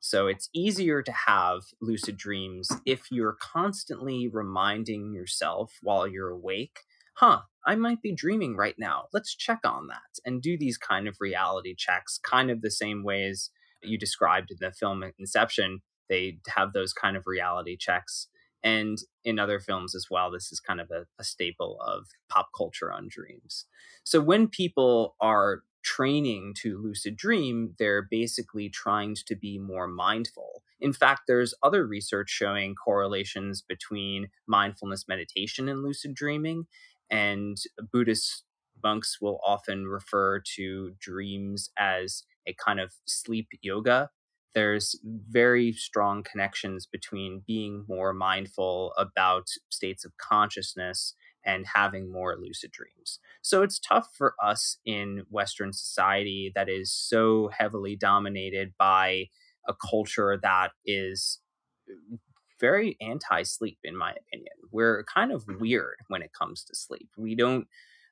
So 0.00 0.28
it's 0.28 0.48
easier 0.54 1.02
to 1.02 1.12
have 1.26 1.62
lucid 1.80 2.16
dreams 2.16 2.68
if 2.86 3.10
you're 3.10 3.36
constantly 3.40 4.28
reminding 4.28 5.12
yourself 5.12 5.72
while 5.82 6.06
you're 6.06 6.30
awake, 6.30 6.80
huh, 7.14 7.40
I 7.66 7.74
might 7.74 8.00
be 8.00 8.14
dreaming 8.14 8.56
right 8.56 8.76
now. 8.78 9.06
Let's 9.12 9.34
check 9.34 9.58
on 9.64 9.88
that 9.88 10.20
and 10.24 10.40
do 10.40 10.56
these 10.56 10.78
kind 10.78 11.08
of 11.08 11.16
reality 11.20 11.74
checks, 11.76 12.20
kind 12.22 12.50
of 12.50 12.62
the 12.62 12.70
same 12.70 13.02
ways 13.02 13.50
you 13.82 13.98
described 13.98 14.50
in 14.50 14.58
the 14.60 14.72
film 14.72 15.02
Inception. 15.18 15.80
They 16.08 16.38
have 16.48 16.72
those 16.72 16.92
kind 16.92 17.16
of 17.16 17.26
reality 17.26 17.76
checks. 17.76 18.28
And 18.62 18.98
in 19.24 19.38
other 19.38 19.60
films 19.60 19.94
as 19.94 20.06
well, 20.10 20.30
this 20.30 20.50
is 20.50 20.60
kind 20.60 20.80
of 20.80 20.90
a, 20.90 21.06
a 21.18 21.24
staple 21.24 21.78
of 21.80 22.06
pop 22.28 22.48
culture 22.56 22.92
on 22.92 23.08
dreams. 23.08 23.66
So 24.04 24.20
when 24.20 24.48
people 24.48 25.14
are 25.20 25.62
training 25.84 26.54
to 26.62 26.76
lucid 26.76 27.16
dream, 27.16 27.74
they're 27.78 28.02
basically 28.02 28.68
trying 28.68 29.16
to 29.26 29.36
be 29.36 29.58
more 29.58 29.86
mindful. 29.86 30.62
In 30.80 30.92
fact, 30.92 31.22
there's 31.26 31.54
other 31.62 31.86
research 31.86 32.30
showing 32.30 32.74
correlations 32.74 33.62
between 33.62 34.28
mindfulness 34.46 35.06
meditation 35.08 35.68
and 35.68 35.82
lucid 35.82 36.14
dreaming. 36.14 36.66
And 37.10 37.56
Buddhist 37.92 38.44
monks 38.82 39.18
will 39.20 39.40
often 39.44 39.86
refer 39.86 40.40
to 40.56 40.92
dreams 40.98 41.70
as 41.78 42.24
a 42.46 42.54
kind 42.54 42.80
of 42.80 42.92
sleep 43.06 43.48
yoga. 43.62 44.10
There's 44.54 44.98
very 45.04 45.72
strong 45.72 46.24
connections 46.24 46.86
between 46.86 47.42
being 47.46 47.84
more 47.88 48.12
mindful 48.12 48.92
about 48.96 49.46
states 49.68 50.04
of 50.04 50.16
consciousness 50.16 51.14
and 51.44 51.66
having 51.74 52.12
more 52.12 52.36
lucid 52.36 52.72
dreams. 52.72 53.20
So 53.42 53.62
it's 53.62 53.78
tough 53.78 54.08
for 54.16 54.34
us 54.42 54.78
in 54.84 55.24
Western 55.30 55.72
society 55.72 56.52
that 56.54 56.68
is 56.68 56.92
so 56.92 57.50
heavily 57.56 57.96
dominated 57.96 58.72
by 58.78 59.26
a 59.66 59.74
culture 59.74 60.38
that 60.42 60.72
is 60.84 61.40
uh, 61.88 62.16
very 62.60 62.96
anti 63.00 63.42
sleep, 63.44 63.78
in 63.84 63.96
my 63.96 64.10
opinion. 64.10 64.54
We're 64.70 65.04
kind 65.04 65.32
of 65.32 65.44
weird 65.60 65.96
when 66.08 66.22
it 66.22 66.32
comes 66.38 66.64
to 66.64 66.74
sleep. 66.74 67.08
We 67.16 67.34
don't 67.34 67.66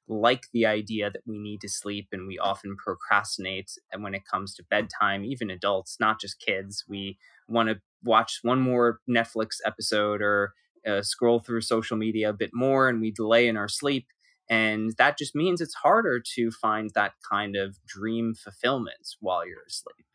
like 0.08 0.44
the 0.52 0.64
idea 0.66 1.10
that 1.10 1.22
we 1.26 1.38
need 1.38 1.60
to 1.60 1.68
sleep 1.68 2.08
and 2.12 2.26
we 2.28 2.38
often 2.38 2.76
procrastinate 2.76 3.72
and 3.92 4.02
when 4.02 4.14
it 4.14 4.24
comes 4.24 4.54
to 4.54 4.64
bedtime 4.70 5.24
even 5.24 5.50
adults 5.50 5.96
not 5.98 6.20
just 6.20 6.40
kids 6.40 6.84
we 6.88 7.18
want 7.48 7.68
to 7.68 7.80
watch 8.04 8.38
one 8.42 8.60
more 8.60 9.00
netflix 9.08 9.56
episode 9.64 10.22
or 10.22 10.52
uh, 10.86 11.02
scroll 11.02 11.40
through 11.40 11.60
social 11.60 11.96
media 11.96 12.30
a 12.30 12.34
bit 12.34 12.50
more 12.54 12.88
and 12.88 13.00
we 13.00 13.10
delay 13.10 13.48
in 13.48 13.56
our 13.56 13.68
sleep. 13.68 14.06
And 14.48 14.92
that 14.98 15.18
just 15.18 15.34
means 15.34 15.60
it's 15.60 15.74
harder 15.74 16.22
to 16.36 16.50
find 16.52 16.90
that 16.94 17.12
kind 17.28 17.56
of 17.56 17.76
dream 17.84 18.34
fulfillment 18.34 19.16
while 19.20 19.46
you're 19.46 19.64
asleep. 19.66 20.06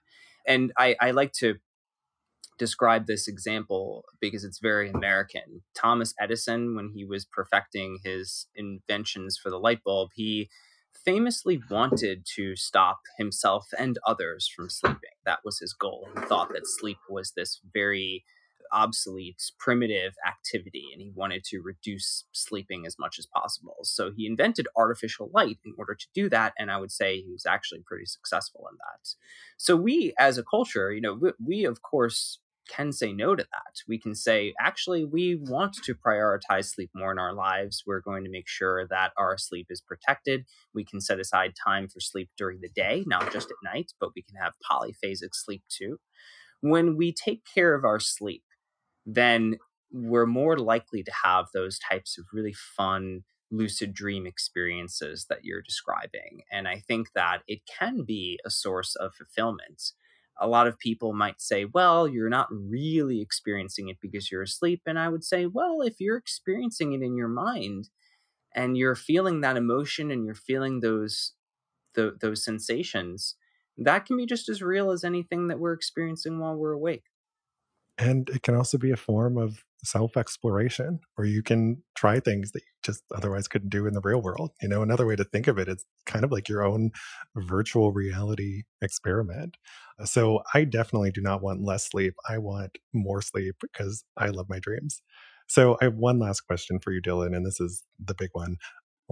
And 0.47 0.71
I, 0.77 0.95
I 1.01 1.11
like 1.11 1.33
to 1.33 1.55
describe 2.57 3.07
this 3.07 3.27
example 3.27 4.05
because 4.19 4.43
it's 4.43 4.59
very 4.59 4.89
American. 4.89 5.61
Thomas 5.75 6.13
Edison, 6.19 6.75
when 6.75 6.91
he 6.95 7.05
was 7.05 7.25
perfecting 7.25 7.99
his 8.03 8.47
inventions 8.55 9.39
for 9.41 9.49
the 9.49 9.59
light 9.59 9.83
bulb, 9.83 10.09
he 10.13 10.49
famously 11.05 11.59
wanted 11.69 12.25
to 12.35 12.55
stop 12.55 12.99
himself 13.17 13.67
and 13.77 13.97
others 14.05 14.51
from 14.55 14.69
sleeping. 14.69 15.17
That 15.25 15.39
was 15.43 15.59
his 15.59 15.73
goal. 15.73 16.07
He 16.15 16.21
thought 16.25 16.49
that 16.49 16.67
sleep 16.67 16.97
was 17.09 17.31
this 17.31 17.59
very 17.73 18.23
obsolete, 18.71 19.41
primitive 19.59 20.13
activity, 20.27 20.85
and 20.93 21.01
he 21.01 21.11
wanted 21.13 21.43
to 21.45 21.61
reduce 21.61 22.25
sleeping 22.31 22.85
as 22.85 22.97
much 22.99 23.17
as 23.19 23.27
possible. 23.27 23.77
So 23.83 24.11
he 24.15 24.25
invented 24.25 24.67
artificial 24.75 25.29
light 25.33 25.59
in 25.65 25.73
order 25.77 25.95
to 25.95 26.07
do 26.13 26.29
that, 26.29 26.53
and 26.57 26.71
I 26.71 26.77
would 26.77 26.91
say 26.91 27.21
he 27.21 27.31
was 27.31 27.45
actually 27.45 27.83
pretty 27.85 28.05
successful 28.05 28.67
in 28.71 28.77
that. 28.77 29.09
So 29.57 29.75
we, 29.75 30.13
as 30.19 30.37
a 30.37 30.43
culture, 30.43 30.91
you 30.91 31.01
know, 31.01 31.13
we, 31.13 31.31
we 31.43 31.65
of 31.65 31.81
course 31.81 32.39
can 32.69 32.91
say 32.91 33.11
no 33.11 33.35
to 33.35 33.43
that. 33.43 33.81
We 33.87 33.99
can 33.99 34.15
say, 34.15 34.53
actually, 34.59 35.03
we 35.03 35.35
want 35.35 35.73
to 35.83 35.95
prioritize 35.95 36.65
sleep 36.65 36.89
more 36.95 37.11
in 37.11 37.19
our 37.19 37.33
lives. 37.33 37.83
We're 37.85 38.01
going 38.01 38.23
to 38.23 38.29
make 38.29 38.47
sure 38.47 38.87
that 38.87 39.11
our 39.17 39.37
sleep 39.37 39.67
is 39.69 39.81
protected. 39.81 40.45
We 40.73 40.85
can 40.85 41.01
set 41.01 41.19
aside 41.19 41.53
time 41.61 41.87
for 41.87 41.99
sleep 41.99 42.29
during 42.37 42.61
the 42.61 42.69
day, 42.69 43.03
not 43.07 43.31
just 43.33 43.49
at 43.49 43.57
night, 43.63 43.91
but 43.99 44.11
we 44.15 44.21
can 44.21 44.35
have 44.41 44.53
polyphasic 44.69 45.33
sleep 45.33 45.63
too. 45.69 45.97
When 46.61 46.95
we 46.95 47.11
take 47.11 47.41
care 47.53 47.73
of 47.73 47.83
our 47.83 47.99
sleep, 47.99 48.43
then 49.05 49.57
we're 49.91 50.25
more 50.25 50.57
likely 50.57 51.03
to 51.03 51.11
have 51.23 51.47
those 51.53 51.79
types 51.79 52.17
of 52.17 52.25
really 52.33 52.53
fun 52.53 53.23
lucid 53.51 53.93
dream 53.93 54.25
experiences 54.25 55.25
that 55.29 55.43
you're 55.43 55.61
describing. 55.61 56.41
And 56.51 56.67
I 56.67 56.79
think 56.79 57.11
that 57.15 57.41
it 57.47 57.61
can 57.67 58.03
be 58.05 58.39
a 58.45 58.49
source 58.49 58.95
of 58.95 59.13
fulfillment. 59.15 59.81
a 60.39 60.47
lot 60.47 60.67
of 60.67 60.79
people 60.79 61.13
might 61.13 61.41
say, 61.41 61.65
well, 61.65 62.07
you're 62.07 62.29
not 62.29 62.47
really 62.51 63.21
experiencing 63.21 63.89
it 63.89 63.97
because 64.01 64.31
you're 64.31 64.41
asleep. 64.41 64.81
And 64.85 64.97
I 64.97 65.09
would 65.09 65.23
say, 65.23 65.45
well, 65.45 65.81
if 65.81 65.99
you're 65.99 66.17
experiencing 66.17 66.93
it 66.93 67.01
in 67.01 67.15
your 67.15 67.27
mind 67.27 67.89
and 68.55 68.77
you're 68.77 68.95
feeling 68.95 69.41
that 69.41 69.57
emotion 69.57 70.11
and 70.11 70.25
you're 70.25 70.35
feeling 70.35 70.81
those 70.81 71.33
the, 71.95 72.17
those 72.21 72.43
sensations, 72.45 73.35
that 73.77 74.05
can 74.05 74.17
be 74.17 74.25
just 74.25 74.49
as 74.49 74.61
real 74.63 74.91
as 74.91 75.03
anything 75.03 75.47
that 75.49 75.59
we're 75.59 75.73
experiencing 75.73 76.39
while 76.39 76.55
we're 76.55 76.73
awake. 76.73 77.05
And 77.97 78.29
it 78.29 78.41
can 78.43 78.55
also 78.55 78.77
be 78.77 78.91
a 78.91 78.97
form 78.97 79.37
of 79.37 79.63
self 79.83 80.15
exploration 80.15 80.99
where 81.15 81.27
you 81.27 81.41
can 81.43 81.81
try 81.95 82.19
things 82.19 82.51
that 82.51 82.59
you 82.59 82.71
just 82.83 83.03
otherwise 83.13 83.47
couldn't 83.47 83.69
do 83.69 83.87
in 83.87 83.93
the 83.93 84.01
real 84.01 84.21
world. 84.21 84.51
You 84.61 84.69
know, 84.69 84.81
another 84.81 85.05
way 85.05 85.15
to 85.15 85.23
think 85.23 85.47
of 85.47 85.57
it 85.57 85.67
is 85.67 85.85
kind 86.05 86.23
of 86.23 86.31
like 86.31 86.49
your 86.49 86.63
own 86.63 86.91
virtual 87.35 87.91
reality 87.91 88.63
experiment. 88.81 89.57
Uh, 89.99 90.05
so 90.05 90.41
I 90.53 90.63
definitely 90.63 91.11
do 91.11 91.21
not 91.21 91.41
want 91.41 91.61
less 91.63 91.87
sleep. 91.87 92.15
I 92.27 92.37
want 92.37 92.77
more 92.93 93.21
sleep 93.21 93.55
because 93.61 94.03
I 94.17 94.27
love 94.27 94.49
my 94.49 94.59
dreams. 94.59 95.01
So 95.47 95.77
I 95.81 95.85
have 95.85 95.95
one 95.95 96.17
last 96.17 96.41
question 96.41 96.79
for 96.79 96.91
you, 96.93 97.01
Dylan, 97.01 97.35
and 97.35 97.45
this 97.45 97.59
is 97.59 97.83
the 97.99 98.15
big 98.15 98.29
one 98.33 98.55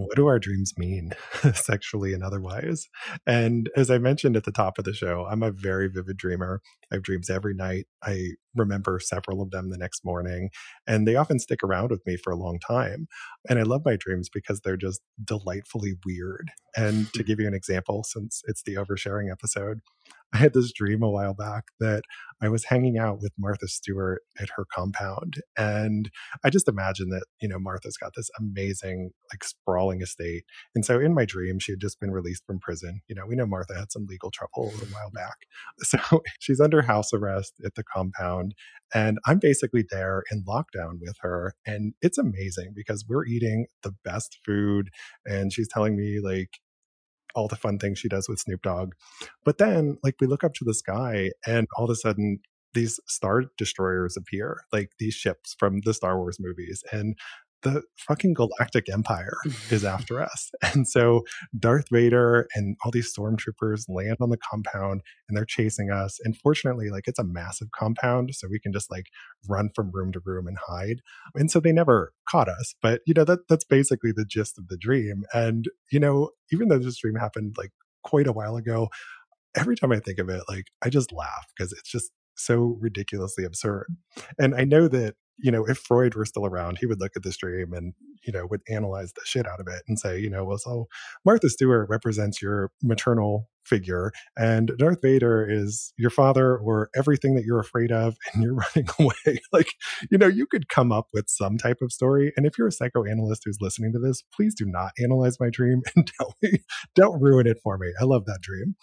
what 0.06 0.16
do 0.16 0.28
our 0.28 0.40
dreams 0.40 0.74
mean 0.78 1.12
sexually 1.54 2.14
and 2.14 2.24
otherwise? 2.24 2.88
And 3.26 3.70
as 3.76 3.90
i 3.90 3.98
mentioned 3.98 4.36
at 4.36 4.44
the 4.44 4.52
top 4.52 4.78
of 4.78 4.86
the 4.86 4.94
show 4.94 5.28
i'm 5.30 5.44
a 5.44 5.52
very 5.52 5.88
vivid 5.88 6.18
dreamer. 6.18 6.62
I 6.92 6.96
have 6.96 7.04
dreams 7.04 7.30
every 7.30 7.54
night. 7.54 7.86
I 8.04 8.32
remember 8.56 9.00
several 9.00 9.42
of 9.42 9.52
them 9.52 9.70
the 9.70 9.78
next 9.78 10.04
morning 10.04 10.50
and 10.88 11.08
they 11.08 11.16
often 11.16 11.40
stick 11.40 11.64
around 11.64 11.92
with 11.92 12.02
me 12.06 12.18
for 12.18 12.32
a 12.32 12.38
long 12.38 12.60
time. 12.60 13.08
And 13.50 13.60
i 13.60 13.64
love 13.64 13.82
my 13.86 13.96
dreams 13.96 14.30
because 14.30 14.62
they're 14.62 14.78
just 14.78 15.02
delightfully 15.24 15.94
weird. 16.06 16.52
And 16.76 17.12
to 17.14 17.24
give 17.30 17.40
you 17.40 17.48
an 17.48 17.54
example 17.54 18.04
since 18.04 18.42
it's 18.48 18.64
the 18.64 18.76
oversharing 18.76 19.32
episode 19.32 19.80
I 20.34 20.38
had 20.38 20.54
this 20.54 20.72
dream 20.72 21.02
a 21.02 21.10
while 21.10 21.34
back 21.34 21.66
that 21.80 22.04
I 22.42 22.50
was 22.50 22.66
hanging 22.66 22.98
out 22.98 23.20
with 23.20 23.34
Martha 23.38 23.68
Stewart 23.68 24.22
at 24.40 24.50
her 24.56 24.66
compound. 24.74 25.36
And 25.58 26.10
I 26.44 26.50
just 26.50 26.68
imagine 26.68 27.10
that, 27.10 27.26
you 27.42 27.50
know, 27.50 27.58
Martha's 27.60 27.98
got 27.98 28.12
this 28.16 28.30
amazing, 28.40 29.12
like 29.34 29.44
sprawling 29.44 30.02
estate. 30.02 30.44
And 30.76 30.86
so 30.86 31.00
in 31.00 31.14
my 31.16 31.26
dream, 31.26 31.58
she 31.60 31.72
had 31.72 31.82
just 31.82 32.00
been 32.00 32.12
released 32.12 32.46
from 32.46 32.60
prison. 32.60 33.02
You 33.08 33.16
know, 33.16 33.26
we 33.28 33.36
know 33.36 33.48
Martha 33.48 33.74
had 33.74 33.92
some 33.92 34.06
legal 34.08 34.30
trouble 34.32 34.72
a 34.82 34.86
while 34.86 35.12
back. 35.14 35.36
So 35.82 36.22
she's 36.40 36.60
under 36.60 36.84
house 36.84 37.14
arrest 37.14 37.54
at 37.66 37.74
the 37.76 37.84
compound. 37.84 38.54
And 38.94 39.18
I'm 39.26 39.40
basically 39.40 39.84
there 39.90 40.24
in 40.32 40.44
lockdown 40.44 41.00
with 41.02 41.16
her. 41.22 41.54
And 41.66 41.94
it's 42.02 42.18
amazing 42.18 42.74
because 42.76 43.06
we're 43.08 43.26
eating 43.26 43.66
the 43.82 43.94
best 44.04 44.38
food. 44.46 44.90
And 45.26 45.52
she's 45.52 45.68
telling 45.68 45.96
me, 45.96 46.20
like, 46.22 46.60
all 47.36 47.48
the 47.48 47.56
fun 47.56 47.80
things 47.80 48.00
she 48.00 48.10
does 48.10 48.28
with 48.28 48.40
Snoop 48.40 48.62
Dogg. 48.62 48.94
But 49.44 49.58
then, 49.58 49.98
like, 50.04 50.16
we 50.20 50.28
look 50.28 50.44
up 50.44 50.54
to 50.56 50.66
the 50.66 50.74
sky, 50.74 51.32
and 51.46 51.68
all 51.78 51.86
of 51.86 51.92
a 51.92 51.96
sudden, 51.96 52.40
these 52.74 53.00
star 53.08 53.46
destroyers 53.58 54.16
appear, 54.16 54.62
like 54.72 54.92
these 55.00 55.16
ships 55.16 55.56
from 55.58 55.82
the 55.82 55.94
Star 55.94 56.18
Wars 56.18 56.38
movies. 56.40 56.84
And 56.92 57.18
the 57.64 57.84
fucking 57.98 58.34
Galactic 58.34 58.90
Empire 58.92 59.34
is 59.70 59.84
after 59.86 60.22
us. 60.22 60.52
And 60.62 60.88
so 60.88 61.24
Darth 61.58 61.90
Vader 61.92 62.48
and 62.56 62.78
all 62.84 62.92
these 62.92 63.14
stormtroopers 63.14 63.86
land 63.88 64.18
on 64.22 64.30
the 64.30 64.38
compound 64.38 65.02
and 65.28 65.38
they're 65.38 65.46
chasing 65.46 65.92
us. 65.92 66.20
And 66.24 66.38
fortunately, 66.38 66.90
like 66.90 67.08
it's 67.08 67.20
a 67.20 67.24
massive 67.24 67.70
compound, 67.78 68.36
so 68.36 68.48
we 68.50 68.60
can 68.60 68.72
just 68.72 68.90
like 68.92 69.08
run 69.48 69.70
from 69.76 69.92
room 69.92 70.12
to 70.14 70.22
room 70.24 70.48
and 70.48 70.58
hide. 70.68 71.02
And 71.36 71.52
so 71.52 71.60
they 71.60 71.72
never 71.72 72.14
caught 72.30 72.50
us. 72.50 72.76
But 72.82 73.02
you 73.06 73.14
know, 73.14 73.26
that 73.26 73.48
that's 73.50 73.66
basically 73.66 74.12
the 74.12 74.26
gist 74.26 74.58
of 74.58 74.68
the 74.68 74.78
dream. 74.78 75.24
And, 75.34 75.66
you 75.92 76.00
know, 76.00 76.32
even 76.52 76.70
though 76.70 76.80
this 76.80 77.00
dream 77.00 77.16
happened 77.16 77.56
like 77.58 77.72
quite 78.04 78.28
a 78.28 78.34
while 78.34 78.56
ago, 78.56 78.90
every 79.56 79.76
time 79.76 79.92
I 79.92 80.00
think 80.00 80.20
of 80.20 80.30
it, 80.30 80.44
like 80.48 80.66
I 80.84 80.90
just 80.90 81.12
laugh 81.12 81.46
because 81.56 81.72
it's 81.72 81.90
just 81.90 82.12
so 82.36 82.78
ridiculously 82.80 83.44
absurd. 83.44 83.88
And 84.38 84.56
I 84.56 84.64
know 84.64 84.88
that 84.88 85.16
you 85.42 85.52
know, 85.52 85.66
if 85.68 85.78
Freud 85.78 86.16
were 86.16 86.26
still 86.26 86.46
around, 86.46 86.78
he 86.78 86.86
would 86.86 87.00
look 87.00 87.14
at 87.16 87.24
this 87.24 87.38
dream 87.38 87.74
and, 87.74 87.94
you 88.24 88.34
know, 88.34 88.46
would 88.50 88.62
analyze 88.70 89.14
the 89.14 89.22
shit 89.26 89.48
out 89.48 89.60
of 89.60 89.68
it 89.68 89.84
and 89.88 90.00
say, 90.00 90.20
you 90.20 90.30
know, 90.30 90.46
well, 90.46 90.58
so 90.58 90.88
Martha 91.26 91.50
Stewart 91.50 91.90
represents 91.90 92.42
your 92.42 92.72
maternal 92.82 93.48
figure 93.70 94.12
and 94.36 94.72
Darth 94.78 95.02
Vader 95.02 95.46
is 95.48 95.94
your 95.98 96.10
father 96.10 96.58
or 96.58 96.90
everything 96.96 97.36
that 97.36 97.44
you're 97.46 97.60
afraid 97.60 97.92
of 97.92 98.16
and 98.34 98.44
you're 98.44 98.56
running 98.56 98.90
away. 99.00 99.40
like, 99.54 99.74
you 100.10 100.18
know, 100.18 100.28
you 100.28 100.46
could 100.48 100.70
come 100.70 100.92
up 100.92 101.08
with 101.14 101.26
some 101.30 101.58
type 101.58 101.78
of 101.82 101.92
story. 101.92 102.34
And 102.36 102.46
if 102.46 102.58
you're 102.58 102.68
a 102.68 102.72
psychoanalyst 102.72 103.44
who's 103.46 103.60
listening 103.62 103.94
to 103.94 104.00
this, 104.00 104.24
please 104.36 104.56
do 104.56 104.66
not 104.66 104.92
analyze 105.02 105.40
my 105.40 105.50
dream 105.50 105.82
and 105.96 106.12
tell 106.18 106.36
me, 106.42 106.60
don't 106.96 107.22
ruin 107.22 107.48
it 107.48 107.58
for 107.64 107.78
me. 107.78 107.94
I 108.02 108.06
love 108.06 108.26
that 108.26 108.42
dream. 108.42 108.76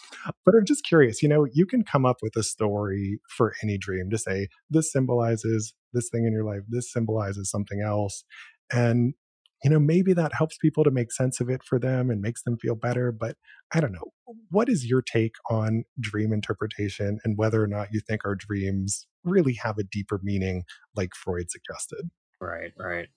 But 0.45 0.55
I'm 0.55 0.65
just 0.65 0.87
curious, 0.87 1.23
you 1.23 1.29
know, 1.29 1.47
you 1.53 1.67
can 1.67 1.83
come 1.83 2.07
up 2.07 2.19
with 2.23 2.37
a 2.37 2.43
story 2.43 3.19
for 3.29 3.55
any 3.63 3.77
dream 3.79 4.09
to 4.11 4.19
say, 4.19 4.49
this 4.71 4.93
symbolizes 4.93 5.75
this 5.93 6.09
thing 6.11 6.27
in 6.27 6.33
your 6.33 6.45
life, 6.45 6.61
this 6.69 6.93
symbolizes 6.93 7.51
something 7.51 7.81
else. 7.81 8.25
And 8.73 9.15
you 9.67 9.73
know, 9.73 9.81
maybe 9.81 10.13
that 10.13 10.31
helps 10.33 10.57
people 10.59 10.85
to 10.85 10.93
make 10.93 11.11
sense 11.11 11.41
of 11.41 11.51
it 11.51 11.61
for 11.65 11.81
them 11.81 12.09
and 12.09 12.21
makes 12.21 12.45
them 12.45 12.57
feel 12.57 12.77
better. 12.77 13.11
But 13.11 13.35
I 13.75 13.81
don't 13.81 13.91
know. 13.91 14.13
What 14.49 14.69
is 14.69 14.87
your 14.87 15.03
take 15.03 15.35
on 15.51 15.83
dream 15.99 16.33
interpretation 16.33 17.19
and 17.25 17.37
whether 17.37 17.61
or 17.65 17.67
not 17.67 17.89
you 17.91 17.99
think 17.99 18.21
our 18.25 18.37
dreams 18.37 19.09
really 19.25 19.55
have 19.55 19.77
a 19.77 19.83
deeper 19.83 20.21
meaning 20.23 20.63
like 20.95 21.17
Freud 21.17 21.51
suggested? 21.51 22.11
Right, 22.41 22.75
right. 22.79 23.09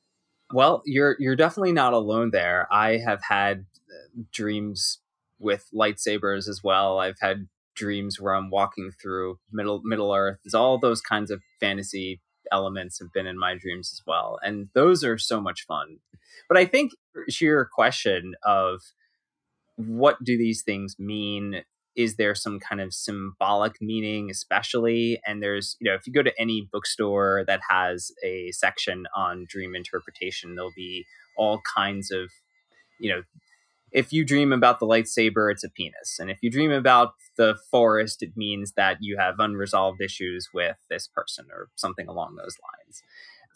Well, 0.52 0.82
you're 0.88 1.18
you're 1.20 1.36
definitely 1.36 1.74
not 1.74 1.94
alone 1.94 2.32
there. 2.32 2.68
I 2.72 2.98
have 2.98 3.22
had 3.22 3.66
uh, 3.88 4.24
dreams 4.34 5.02
with 5.38 5.68
lightsabers 5.72 6.50
as 6.50 6.62
well. 6.64 6.98
I've 6.98 7.20
had 7.22 7.48
dreams 7.76 8.20
where 8.20 8.34
I'm 8.34 8.50
walking 8.50 8.90
through 9.00 9.38
Middle 9.52 9.82
Middle 9.84 10.12
Earth. 10.16 10.40
It's 10.46 10.56
all 10.56 10.80
those 10.80 11.00
kinds 11.00 11.30
of 11.30 11.44
fantasy 11.60 12.22
elements 12.52 13.00
have 13.00 13.12
been 13.14 13.28
in 13.28 13.38
my 13.38 13.56
dreams 13.56 13.92
as 13.94 14.02
well. 14.06 14.40
And 14.42 14.70
those 14.74 15.04
are 15.04 15.18
so 15.18 15.42
much 15.42 15.66
fun. 15.66 15.98
But 16.48 16.58
I 16.58 16.66
think 16.66 16.92
to 17.30 17.46
your 17.46 17.66
question 17.66 18.36
of 18.44 18.82
what 19.76 20.24
do 20.24 20.38
these 20.38 20.62
things 20.62 20.96
mean? 21.00 21.64
Is 21.96 22.16
there 22.16 22.36
some 22.36 22.60
kind 22.60 22.82
of 22.82 22.94
symbolic 22.94 23.82
meaning, 23.82 24.30
especially? 24.30 25.20
And 25.26 25.42
there's, 25.42 25.76
you 25.80 25.90
know, 25.90 25.96
if 25.96 26.06
you 26.06 26.14
go 26.14 26.24
to 26.24 26.34
any 26.40 26.68
bookstore 26.72 27.44
that 27.48 27.62
has 27.70 28.12
a 28.24 28.52
section 28.52 29.06
on 29.16 29.46
dream 29.50 29.76
interpretation, 29.76 30.56
there'll 30.56 30.72
be 30.76 31.06
all 31.36 31.62
kinds 31.76 32.12
of, 32.12 32.32
you 33.00 33.10
know, 33.10 33.22
if 33.92 34.14
you 34.14 34.26
dream 34.26 34.54
about 34.54 34.80
the 34.80 34.86
lightsaber, 34.86 35.52
it's 35.52 35.64
a 35.64 35.70
penis. 35.70 36.18
And 36.20 36.30
if 36.30 36.40
you 36.42 36.50
dream 36.50 36.72
about 36.72 37.14
the 37.38 37.58
forest, 37.72 38.22
it 38.22 38.32
means 38.36 38.74
that 38.76 38.98
you 39.02 39.18
have 39.18 39.40
unresolved 39.40 40.02
issues 40.02 40.50
with 40.54 40.78
this 40.90 41.08
person 41.08 41.46
or 41.52 41.70
something 41.76 42.08
along 42.08 42.36
those 42.36 42.56
lines. 42.88 43.02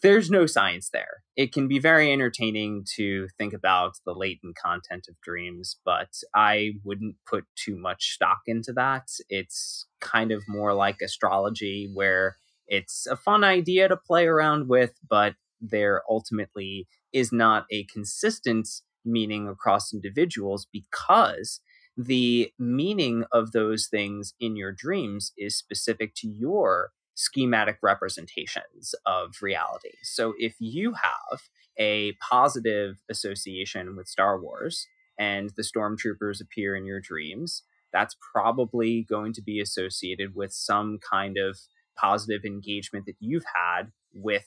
There's 0.02 0.30
no 0.30 0.46
science 0.46 0.90
there. 0.92 1.24
It 1.38 1.54
can 1.54 1.70
be 1.70 1.80
very 1.80 2.12
entertaining 2.12 2.86
to 2.96 3.30
think 3.38 3.54
about 3.54 3.94
the 4.06 4.14
latent 4.14 4.58
content 4.58 5.06
of 5.08 5.16
dreams, 5.22 5.78
but 5.86 6.10
I 6.36 6.74
wouldn't 6.84 7.16
put 7.26 7.46
too 7.56 7.78
much 7.78 8.12
stock 8.12 8.40
into 8.46 8.74
that. 8.74 9.08
It's 9.30 9.88
kind 10.02 10.34
of 10.34 10.44
more 10.46 10.74
like 10.74 10.98
astrology, 11.02 11.90
where 11.94 12.36
it's 12.68 13.08
a 13.08 13.16
fun 13.16 13.46
idea 13.46 13.88
to 13.88 13.96
play 13.96 14.28
around 14.28 14.68
with, 14.68 14.92
but 15.10 15.36
there 15.62 16.02
ultimately 16.10 16.88
is 17.14 17.32
not 17.32 17.66
a 17.72 17.86
consistent 17.86 18.68
meaning 19.06 19.48
across 19.48 19.94
individuals 19.94 20.68
because 20.72 21.60
the 21.98 22.52
meaning 22.58 23.24
of 23.32 23.52
those 23.52 23.88
things 23.88 24.34
in 24.40 24.56
your 24.56 24.72
dreams 24.72 25.32
is 25.38 25.56
specific 25.56 26.16
to 26.16 26.28
your 26.28 26.92
schematic 27.16 27.78
representations 27.84 28.96
of 29.06 29.36
reality. 29.42 29.92
So 30.02 30.34
if 30.40 30.56
you 30.60 30.94
have 30.94 31.42
a 31.78 32.14
positive 32.14 32.98
association 33.10 33.96
with 33.96 34.08
Star 34.08 34.40
Wars 34.40 34.88
and 35.20 35.52
the 35.56 35.64
stormtroopers 35.64 36.42
appear 36.42 36.76
in 36.76 36.86
your 36.86 37.00
dreams, 37.00 37.64
that's 37.92 38.16
probably 38.34 39.06
going 39.08 39.34
to 39.34 39.42
be 39.42 39.60
associated 39.60 40.34
with 40.36 40.52
some 40.52 40.98
kind 41.08 41.38
of 41.38 41.60
positive 41.96 42.44
engagement 42.44 43.06
that 43.06 43.16
you've 43.20 43.46
had 43.56 43.92
with 44.14 44.46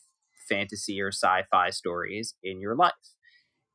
fantasy 0.48 1.00
or 1.00 1.08
sci 1.08 1.42
fi 1.50 1.70
stories 1.70 2.34
in 2.42 2.60
your 2.60 2.74
life 2.74 2.92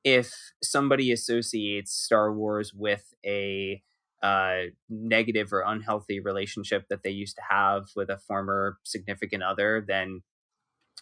if 0.04 0.34
somebody 0.64 1.12
associates 1.12 1.94
Star 1.94 2.34
Wars 2.34 2.74
with 2.74 3.14
a 3.26 3.82
uh, 4.24 4.66
negative 4.90 5.52
or 5.52 5.64
unhealthy 5.66 6.20
relationship 6.20 6.86
that 6.90 7.04
they 7.04 7.10
used 7.10 7.36
to 7.36 7.44
have 7.50 7.86
with 7.96 8.10
a 8.10 8.18
former 8.18 8.78
significant 8.84 9.44
other, 9.44 9.84
then 9.86 10.22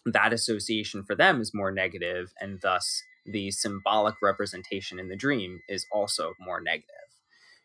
that 0.05 0.33
association 0.33 1.03
for 1.03 1.15
them 1.15 1.41
is 1.41 1.53
more 1.53 1.71
negative, 1.71 2.31
and 2.39 2.59
thus 2.61 3.03
the 3.25 3.51
symbolic 3.51 4.15
representation 4.21 4.99
in 4.99 5.09
the 5.09 5.15
dream 5.15 5.59
is 5.67 5.85
also 5.91 6.33
more 6.39 6.61
negative. 6.61 6.98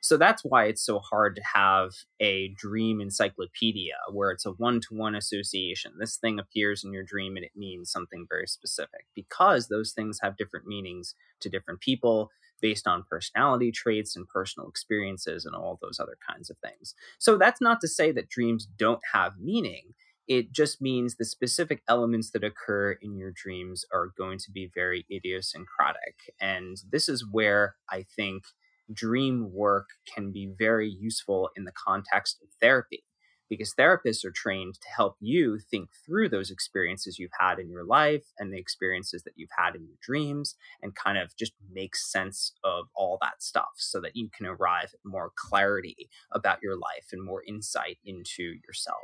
So 0.05 0.18
that's 0.18 0.42
why 0.44 0.66
it's 0.66 0.84
so 0.84 0.98
hard 0.98 1.34
to 1.36 1.42
have 1.55 1.92
a 2.20 2.48
dream 2.59 3.00
encyclopedia 3.00 3.94
where 4.12 4.30
it's 4.32 4.44
a 4.44 4.50
one 4.50 4.82
to 4.82 4.88
one 4.94 5.14
association. 5.14 5.92
This 5.98 6.18
thing 6.18 6.38
appears 6.38 6.84
in 6.84 6.92
your 6.92 7.05
dream 7.05 7.36
and 7.36 7.44
it 7.44 7.52
means 7.57 7.90
something 7.90 8.26
very 8.28 8.46
specific 8.46 9.07
because 9.14 9.68
those 9.68 9.92
things 9.92 10.18
have 10.22 10.36
different 10.36 10.66
meanings 10.66 11.14
to 11.40 11.48
different 11.48 11.80
people 11.80 12.30
based 12.61 12.86
on 12.86 13.07
personality 13.09 13.72
traits 13.72 14.14
and 14.14 14.28
personal 14.28 14.68
experiences 14.68 15.46
and 15.46 15.57
all 15.57 15.78
those 15.80 15.98
other 15.98 16.18
kinds 16.28 16.50
of 16.50 16.59
things. 16.59 16.94
So 17.18 17.38
that's 17.38 17.62
not 17.62 17.80
to 17.80 17.88
say 17.88 18.12
that 18.12 18.28
dreams 18.28 18.68
don't 18.76 19.00
have 19.14 19.38
meaning. 19.40 19.94
It 20.28 20.52
just 20.52 20.82
means 20.82 21.16
the 21.16 21.24
specific 21.24 21.82
elements 21.88 22.30
that 22.32 22.44
occur 22.44 22.92
in 23.00 23.16
your 23.16 23.32
dreams 23.34 23.86
are 23.90 24.11
going 24.18 24.38
to 24.40 24.50
be 24.50 24.70
very 24.74 25.07
idiosyncratic. 25.11 26.34
And 26.38 26.76
this 26.92 27.09
is 27.09 27.26
where 27.26 27.76
I 27.90 28.05
think 28.14 28.44
dream 28.93 29.53
work 29.53 29.89
can 30.12 30.32
be 30.32 30.53
very 30.59 30.89
useful 30.89 31.51
in 31.57 31.64
the 31.64 31.72
context 31.72 32.39
of 32.43 32.49
therapy 32.61 33.05
because 33.49 33.74
therapists 33.74 34.24
are 34.24 34.30
trained 34.30 34.74
to 34.74 34.89
help 34.97 35.16
you 35.20 35.59
think 35.70 35.89
through 36.05 36.28
those 36.28 36.51
experiences 36.51 37.18
you've 37.18 37.30
had 37.39 37.59
in 37.59 37.68
your 37.68 37.85
life 37.85 38.24
and 38.39 38.53
the 38.53 38.59
experiences 38.59 39.22
that 39.22 39.35
you've 39.37 39.51
had 39.57 39.74
in 39.74 39.87
your 39.87 39.97
dreams 40.03 40.57
and 40.82 40.95
kind 40.95 41.18
of 41.18 41.37
just 41.37 41.53
make 41.72 41.95
sense 41.95 42.53
of 42.64 42.87
all 42.95 43.18
that 43.20 43.43
stuff 43.43 43.72
so 43.76 44.01
that 44.01 44.16
you 44.16 44.28
can 44.37 44.47
arrive 44.47 44.91
at 44.95 45.01
more 45.05 45.30
clarity 45.37 46.09
about 46.32 46.59
your 46.62 46.76
life 46.76 47.09
and 47.12 47.22
more 47.22 47.43
insight 47.47 47.99
into 48.05 48.55
yourself. 48.66 48.99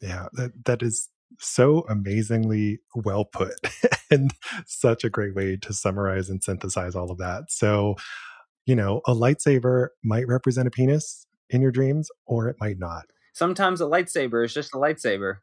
Yeah, 0.00 0.28
that, 0.32 0.52
that 0.64 0.82
is 0.82 1.10
so 1.38 1.84
amazingly 1.88 2.80
well 2.94 3.24
put 3.24 3.54
and 4.10 4.32
such 4.66 5.04
a 5.04 5.10
great 5.10 5.34
way 5.34 5.56
to 5.56 5.72
summarize 5.72 6.30
and 6.30 6.42
synthesize 6.42 6.94
all 6.94 7.10
of 7.10 7.18
that. 7.18 7.44
So, 7.50 7.96
you 8.66 8.74
know, 8.74 9.00
a 9.06 9.14
lightsaber 9.14 9.88
might 10.02 10.26
represent 10.26 10.68
a 10.68 10.70
penis 10.70 11.26
in 11.50 11.60
your 11.60 11.70
dreams, 11.70 12.08
or 12.26 12.48
it 12.48 12.56
might 12.60 12.78
not. 12.78 13.04
Sometimes 13.34 13.80
a 13.80 13.84
lightsaber 13.84 14.44
is 14.44 14.54
just 14.54 14.74
a 14.74 14.78
lightsaber. 14.78 15.38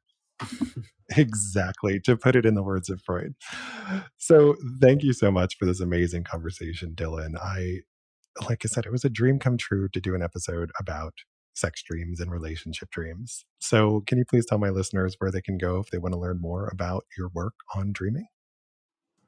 exactly, 1.17 1.99
to 1.99 2.17
put 2.17 2.35
it 2.35 2.45
in 2.45 2.55
the 2.55 2.63
words 2.63 2.89
of 2.89 3.01
Freud. 3.01 3.35
So, 4.17 4.55
thank 4.79 5.03
you 5.03 5.13
so 5.13 5.31
much 5.31 5.57
for 5.57 5.65
this 5.65 5.79
amazing 5.79 6.23
conversation, 6.23 6.93
Dylan. 6.95 7.35
I, 7.39 7.81
like 8.47 8.65
I 8.65 8.67
said, 8.67 8.85
it 8.85 8.91
was 8.91 9.05
a 9.05 9.09
dream 9.09 9.37
come 9.39 9.57
true 9.57 9.87
to 9.89 10.01
do 10.01 10.15
an 10.15 10.23
episode 10.23 10.71
about 10.79 11.13
sex 11.53 11.83
dreams 11.83 12.19
and 12.19 12.31
relationship 12.31 12.89
dreams. 12.91 13.45
So, 13.59 14.03
can 14.07 14.17
you 14.17 14.25
please 14.25 14.45
tell 14.45 14.57
my 14.57 14.69
listeners 14.69 15.15
where 15.19 15.31
they 15.31 15.41
can 15.41 15.57
go 15.57 15.79
if 15.79 15.89
they 15.89 15.97
want 15.97 16.13
to 16.13 16.19
learn 16.19 16.39
more 16.39 16.69
about 16.71 17.05
your 17.17 17.29
work 17.33 17.53
on 17.75 17.91
dreaming? 17.91 18.27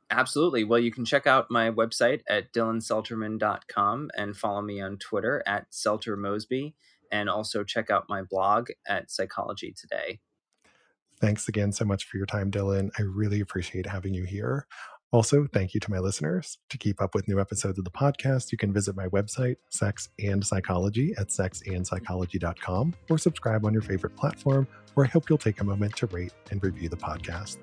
Absolutely. 0.09 0.63
Well, 0.63 0.79
you 0.79 0.91
can 0.91 1.05
check 1.05 1.25
out 1.25 1.47
my 1.49 1.71
website 1.71 2.21
at 2.29 2.53
dylanselterman.com 2.53 4.11
and 4.15 4.37
follow 4.37 4.61
me 4.61 4.79
on 4.79 4.97
Twitter 4.97 5.41
at 5.47 5.71
seltermosby 5.71 6.73
and 7.11 7.29
also 7.29 7.63
check 7.63 7.89
out 7.89 8.05
my 8.09 8.21
blog 8.21 8.69
at 8.87 9.09
Psychology 9.09 9.73
Today. 9.75 10.19
Thanks 11.19 11.47
again 11.47 11.71
so 11.71 11.85
much 11.85 12.05
for 12.05 12.17
your 12.17 12.25
time, 12.25 12.51
Dylan. 12.51 12.89
I 12.99 13.03
really 13.03 13.39
appreciate 13.39 13.85
having 13.85 14.13
you 14.13 14.25
here. 14.25 14.67
Also, 15.13 15.45
thank 15.53 15.75
you 15.75 15.79
to 15.79 15.91
my 15.91 15.99
listeners. 15.99 16.57
To 16.69 16.77
keep 16.79 16.99
up 16.99 17.13
with 17.13 17.27
new 17.27 17.39
episodes 17.39 17.77
of 17.77 17.85
the 17.85 17.91
podcast, 17.91 18.51
you 18.51 18.57
can 18.57 18.73
visit 18.73 18.95
my 18.95 19.05
website, 19.09 19.57
Sex 19.69 20.09
and 20.17 20.43
Psychology, 20.43 21.13
at 21.19 21.27
sexandpsychology.com, 21.27 22.95
or 23.11 23.19
subscribe 23.19 23.63
on 23.63 23.73
your 23.73 23.83
favorite 23.83 24.15
platform, 24.15 24.67
where 24.95 25.05
I 25.05 25.09
hope 25.09 25.29
you'll 25.29 25.37
take 25.37 25.61
a 25.61 25.63
moment 25.63 25.95
to 25.97 26.07
rate 26.07 26.33
and 26.49 26.63
review 26.63 26.89
the 26.89 26.97
podcast. 26.97 27.57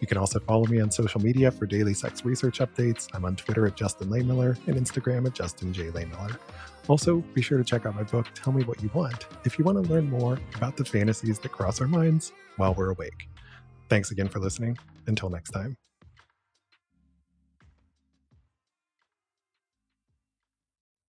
You 0.00 0.06
can 0.06 0.16
also 0.16 0.40
follow 0.40 0.64
me 0.64 0.80
on 0.80 0.90
social 0.90 1.20
media 1.20 1.50
for 1.50 1.66
daily 1.66 1.92
sex 1.92 2.24
research 2.24 2.60
updates. 2.60 3.06
I'm 3.12 3.26
on 3.26 3.36
Twitter 3.36 3.66
at 3.66 3.76
Justin 3.76 4.08
Lehmiller 4.08 4.56
and 4.66 4.74
Instagram 4.74 5.26
at 5.26 5.34
Justin 5.34 5.74
J. 5.74 5.90
Lehmiller. 5.90 6.38
Also, 6.88 7.16
be 7.34 7.42
sure 7.42 7.58
to 7.58 7.64
check 7.64 7.84
out 7.84 7.94
my 7.94 8.04
book, 8.04 8.28
Tell 8.34 8.54
Me 8.54 8.64
What 8.64 8.82
You 8.82 8.90
Want, 8.94 9.26
if 9.44 9.58
you 9.58 9.64
want 9.66 9.84
to 9.84 9.92
learn 9.92 10.08
more 10.08 10.38
about 10.54 10.78
the 10.78 10.86
fantasies 10.86 11.38
that 11.40 11.52
cross 11.52 11.82
our 11.82 11.86
minds 11.86 12.32
while 12.56 12.72
we're 12.72 12.92
awake. 12.92 13.28
Thanks 13.90 14.10
again 14.10 14.28
for 14.28 14.38
listening. 14.38 14.78
Until 15.06 15.28
next 15.28 15.50
time. 15.50 15.76